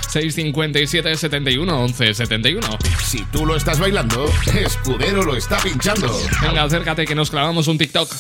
657 0.09 1.14
71 1.16 1.81
11 1.81 2.14
71. 2.14 2.66
Si 3.03 3.24
tú 3.26 3.45
lo 3.45 3.57
estás 3.57 3.79
bailando, 3.79 4.26
Escudero 4.55 5.22
lo 5.22 5.37
está 5.37 5.59
pinchando. 5.59 6.18
Venga, 6.43 6.62
acércate 6.62 7.07
que 7.07 7.14
nos 7.14 7.31
clavamos 7.31 7.68
un 7.68 7.76
TikTok. 7.79 8.11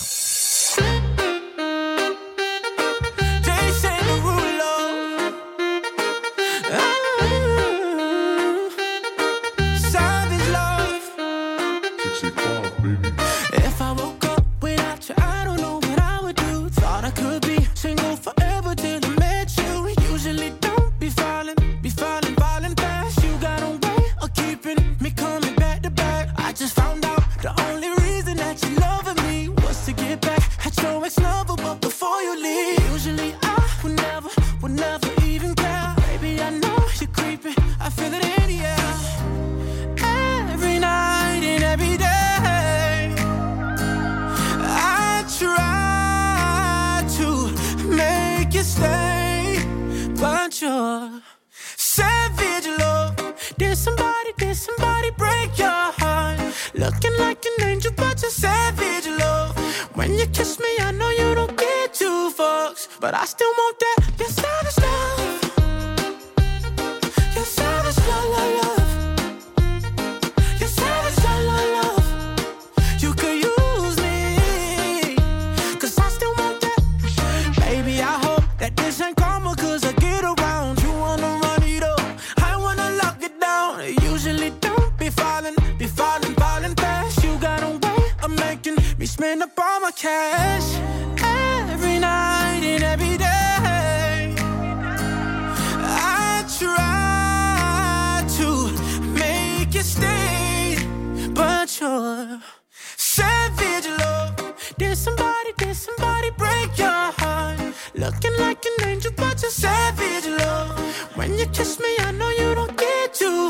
bucks, 62.68 62.88
but 63.00 63.14
I 63.14 63.24
still 63.24 63.50
want 63.50 63.78
that. 63.80 64.10
Yes, 64.18 64.38
I 64.38 64.77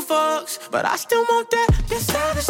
fucks, 0.09 0.57
but 0.71 0.85
I 0.85 0.95
still 0.95 1.23
want 1.29 1.51
that. 1.51 1.69
Your 1.89 1.99
savage 1.99 2.47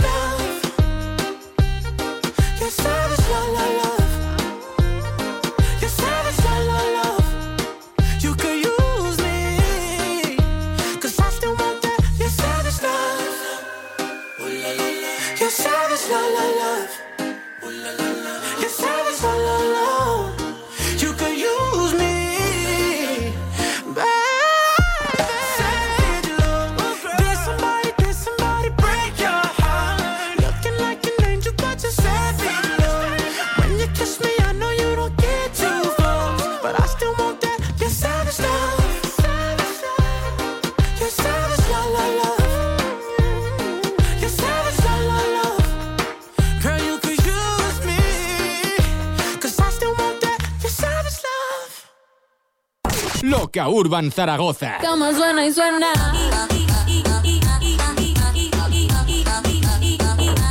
Loca 53.50 53.68
Urban 53.68 54.12
Zaragoza. 54.12 54.78
Cama 54.80 55.12
suena 55.12 55.44
y 55.44 55.52
suena. 55.52 55.88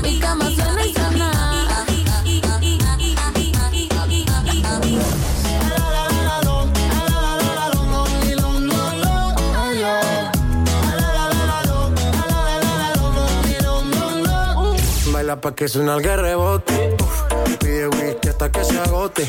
Mi 0.03 0.19
cama 0.19 0.51
suena 0.51 0.85
y 0.85 0.93
suena. 0.93 1.31
Baila 15.13 15.41
pa' 15.41 15.55
que 15.55 15.69
suena 15.69 15.95
el 15.95 16.03
rebote. 16.03 16.97
Pide 17.61 17.87
whisky 17.87 18.29
hasta 18.29 18.51
que 18.51 18.65
se 18.65 18.81
agote. 18.81 19.29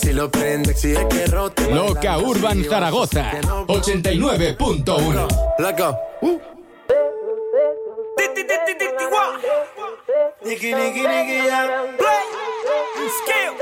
Si 0.00 0.12
lo 0.12 0.30
prende, 0.30 0.72
exige 0.72 1.06
que 1.08 1.26
rote. 1.26 1.70
Loca 1.70 2.18
Urban 2.18 2.64
Zaragoza. 2.64 3.30
89.1. 3.66 5.28
Let's 5.58 5.78
go. 5.78 5.96
Nicky, 10.44 10.74
Nicky, 10.74 11.02
Nicky, 11.02 11.36
yeah. 11.46 11.96
Play. 11.96 12.22
Skill. 13.08 13.54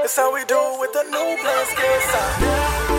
That's 0.00 0.16
how 0.16 0.32
we 0.32 0.44
do 0.44 0.54
it 0.54 0.80
with 0.80 0.92
the 0.92 1.02
new 1.04 1.36
play 1.42 2.91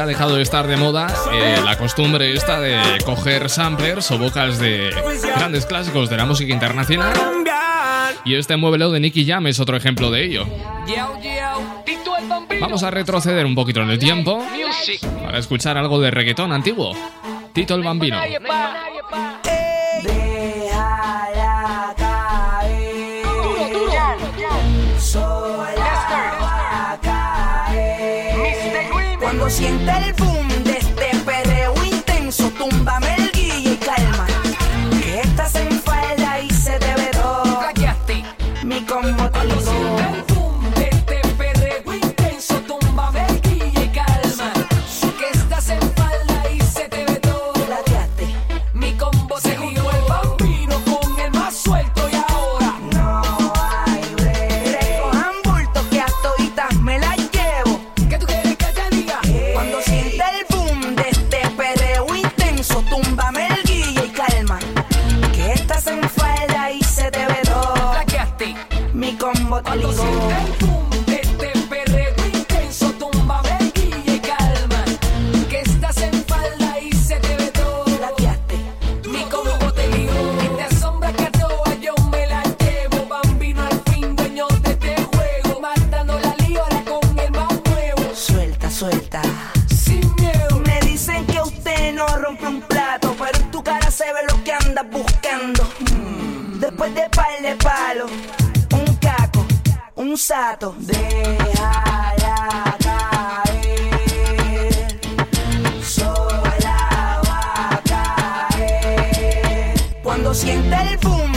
ha 0.00 0.06
dejado 0.06 0.36
de 0.36 0.42
estar 0.42 0.66
de 0.66 0.76
moda 0.76 1.12
eh, 1.32 1.58
la 1.64 1.76
costumbre 1.76 2.32
esta 2.32 2.58
de 2.58 2.78
coger 3.04 3.50
samplers 3.50 4.10
o 4.10 4.18
bocas 4.18 4.58
de 4.58 4.90
grandes 5.36 5.66
clásicos 5.66 6.08
de 6.08 6.16
la 6.16 6.24
música 6.24 6.52
internacional. 6.52 7.12
Y 8.24 8.34
este 8.34 8.56
muebleo 8.56 8.90
de 8.90 9.00
Nicky 9.00 9.26
Jam 9.26 9.46
es 9.46 9.60
otro 9.60 9.76
ejemplo 9.76 10.10
de 10.10 10.24
ello. 10.24 10.46
Vamos 12.60 12.82
a 12.82 12.90
retroceder 12.90 13.44
un 13.44 13.54
poquito 13.54 13.80
en 13.82 13.90
el 13.90 13.98
tiempo 13.98 14.42
para 15.22 15.38
escuchar 15.38 15.76
algo 15.76 16.00
de 16.00 16.10
reggaetón 16.10 16.52
antiguo. 16.52 16.94
Tito 17.52 17.74
el 17.74 17.82
Bambino. 17.82 18.20
siente 29.50 29.90
el 29.90 30.29
rompe 92.30 92.46
un 92.46 92.60
plato, 92.62 93.16
pero 93.18 93.38
en 93.38 93.50
tu 93.50 93.62
cara 93.62 93.90
se 93.90 94.04
ve 94.04 94.20
lo 94.28 94.44
que 94.44 94.52
andas 94.52 94.88
buscando. 94.90 95.68
Después 96.60 96.94
de 96.94 97.08
par 97.10 97.42
de 97.42 97.56
palo, 97.56 98.06
un 98.72 98.94
caco, 98.96 99.44
un 99.96 100.16
sato. 100.16 100.76
Déjala 100.78 101.06
caer, 102.84 103.80
sola 105.82 107.20
va 107.26 107.42
a 107.72 107.82
caer. 108.52 109.74
Cuando 110.02 110.32
sienta 110.32 110.82
el 110.82 110.96
boom. 110.98 111.29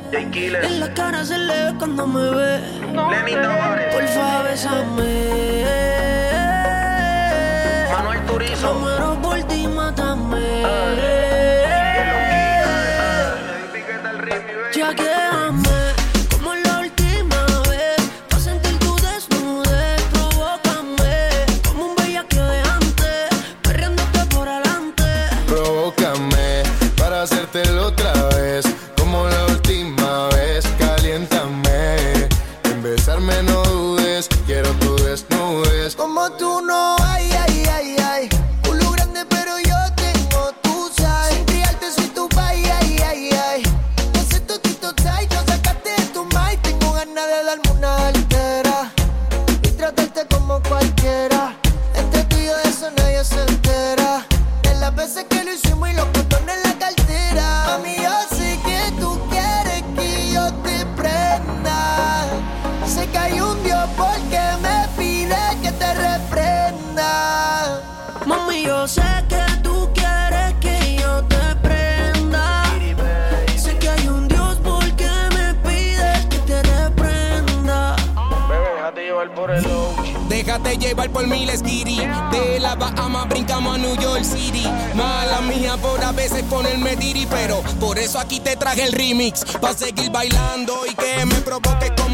En 0.62 0.80
la 0.80 0.94
cara 0.94 1.26
se 1.26 1.40
le 1.40 1.72
ve 1.72 1.78
cuando 1.80 2.06
me 2.06 2.30
ve. 2.30 2.60
No, 2.94 3.10
Lenny 3.10 3.32
Tavares. 3.32 3.96
Por 3.96 4.08
favor, 4.10 4.44
besame. 4.52 5.64
Manuel 7.92 8.20
Turizo. 8.28 8.76
I 14.84 14.94
get 14.94 15.23
el 88.84 88.92
remix. 88.92 89.44
Pa' 89.62 89.74
seguir 89.74 90.12
bailando 90.12 90.86
y 90.86 90.94
que 90.94 91.26
me 91.26 91.36
provoque 91.42 91.94
como 91.96 92.13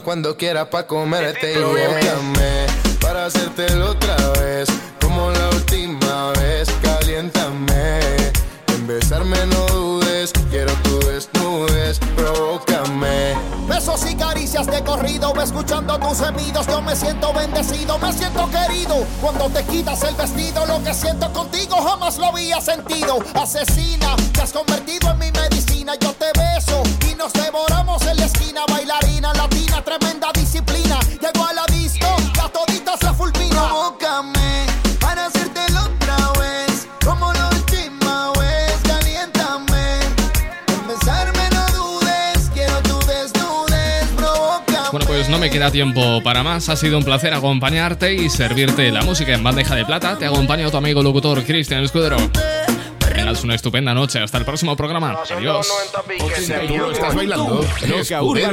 cuando 0.00 0.36
quieras 0.36 0.68
pa' 0.68 0.86
comerte 0.86 1.52
y 1.52 1.54
llame 1.54 2.66
para 3.00 3.26
hacértelo 3.26 3.90
otra 3.90 4.16
vez, 4.40 4.68
como 5.00 5.30
la 5.30 5.50
última 5.50 6.32
vez. 6.32 6.68
Caliéntame, 6.82 8.00
en 8.68 8.86
besarme 8.86 9.36
no 9.46 9.66
dudes, 9.66 10.32
quiero 10.50 10.72
tu 10.82 10.98
desnudez, 11.00 11.98
provócame. 12.16 13.34
Besos 13.68 14.10
y 14.10 14.14
caricias 14.14 14.66
de 14.66 14.82
corrido, 14.82 15.32
escuchando 15.42 15.98
tus 15.98 16.18
gemidos, 16.20 16.66
yo 16.66 16.80
me 16.82 16.96
siento 16.96 17.32
bendecido, 17.32 17.98
me 17.98 18.12
siento 18.12 18.48
querido. 18.50 19.06
Cuando 19.20 19.48
te 19.50 19.62
quitas 19.64 20.02
el 20.02 20.14
vestido, 20.14 20.66
lo 20.66 20.82
que 20.82 20.94
siento 20.94 21.32
contigo 21.32 21.76
jamás 21.82 22.18
lo 22.18 22.26
había 22.26 22.60
sentido. 22.60 23.18
Asesina, 23.34 24.16
te 24.32 24.42
has 24.42 24.52
convertido 24.52 24.73
no 45.34 45.40
me 45.40 45.50
queda 45.50 45.68
tiempo 45.72 46.22
para 46.22 46.44
más. 46.44 46.68
Ha 46.68 46.76
sido 46.76 46.96
un 46.96 47.02
placer 47.02 47.34
acompañarte 47.34 48.14
y 48.14 48.30
servirte 48.30 48.92
la 48.92 49.02
música 49.02 49.34
en 49.34 49.42
bandeja 49.42 49.74
de 49.74 49.84
plata. 49.84 50.16
Te 50.16 50.26
acompaña 50.26 50.70
tu 50.70 50.76
amigo 50.76 51.02
locutor 51.02 51.42
Cristian 51.42 51.82
Escudero. 51.82 52.16
Tengas 53.00 53.42
una 53.42 53.56
estupenda 53.56 53.94
noche. 53.94 54.20
Hasta 54.20 54.38
el 54.38 54.44
próximo 54.44 54.76
programa. 54.76 55.18
Adiós. 55.36 55.68
Oye, 56.20 56.68
¿tú 56.68 56.76
lo 56.76 56.92
estás 56.92 57.16
bailando? 57.16 57.66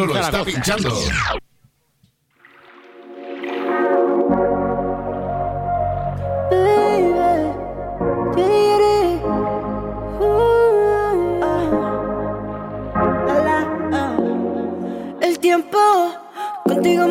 Lo 0.07 0.19
está 0.19 0.43
pinchando. 0.43 0.99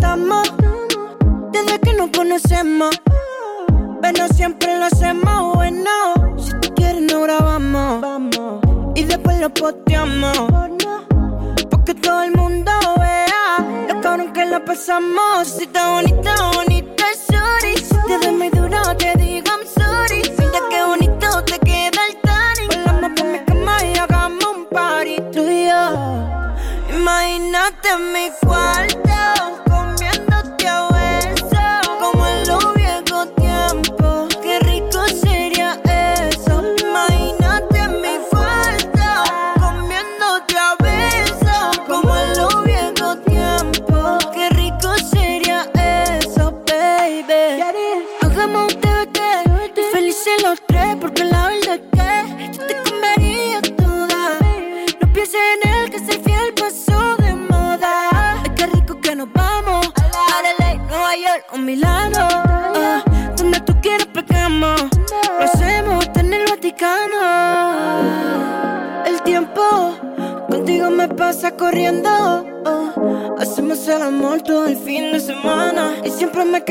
estamos 0.00 0.50
desde 1.52 1.78
que 1.80 1.92
nos 1.92 2.10
conocemos. 2.10 2.90
Pero 4.00 4.28
siempre 4.28 4.78
lo 4.78 4.86
hacemos 4.86 5.54
bueno. 5.54 5.90
Si 6.38 6.52
te 6.60 6.72
quieres, 6.72 7.02
no 7.02 7.20
grabamos. 7.22 8.60
Y 8.94 9.04
después 9.04 9.38
lo 9.38 9.50
posteamos. 9.50 10.38
Porque 11.70 11.94
todo 11.94 12.22
el 12.22 12.32
mundo 12.32 12.72
vea 12.98 13.86
lo 13.88 14.00
cabrón 14.00 14.32
que 14.32 14.46
lo 14.46 14.64
pasamos. 14.64 15.46
Si 15.46 15.64
está 15.64 15.90
bonita, 15.90 16.34
bonita, 16.54 17.04
sorry. 17.30 17.76
Si 17.76 17.96
te 18.08 18.18
ves 18.18 18.32
muy 18.32 18.48
duro, 18.48 18.80
te 18.96 19.12
digo 19.18 19.46
I'm 19.50 19.66
sorry. 19.76 20.22
Mira 20.38 20.60
qué 20.70 20.82
bonito 20.82 21.44
te 21.44 21.58
queda 21.58 22.00
el 22.08 22.16
tanning. 22.22 22.84
Volamos 22.86 23.20
por 23.20 23.26
mi 23.26 23.38
cama 23.44 23.76
y 23.84 23.98
hagamos 23.98 24.44
un 24.56 24.64
party. 24.66 25.16
Tú 25.30 25.42
y 25.46 25.66
yo. 25.68 26.96
Imagínate 26.96 27.88
mi 28.14 28.30
cuarto. 28.40 29.69
Yo. 30.62 30.89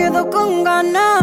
quedo 0.10 0.30
con 0.32 0.64
ganas. 0.64 1.18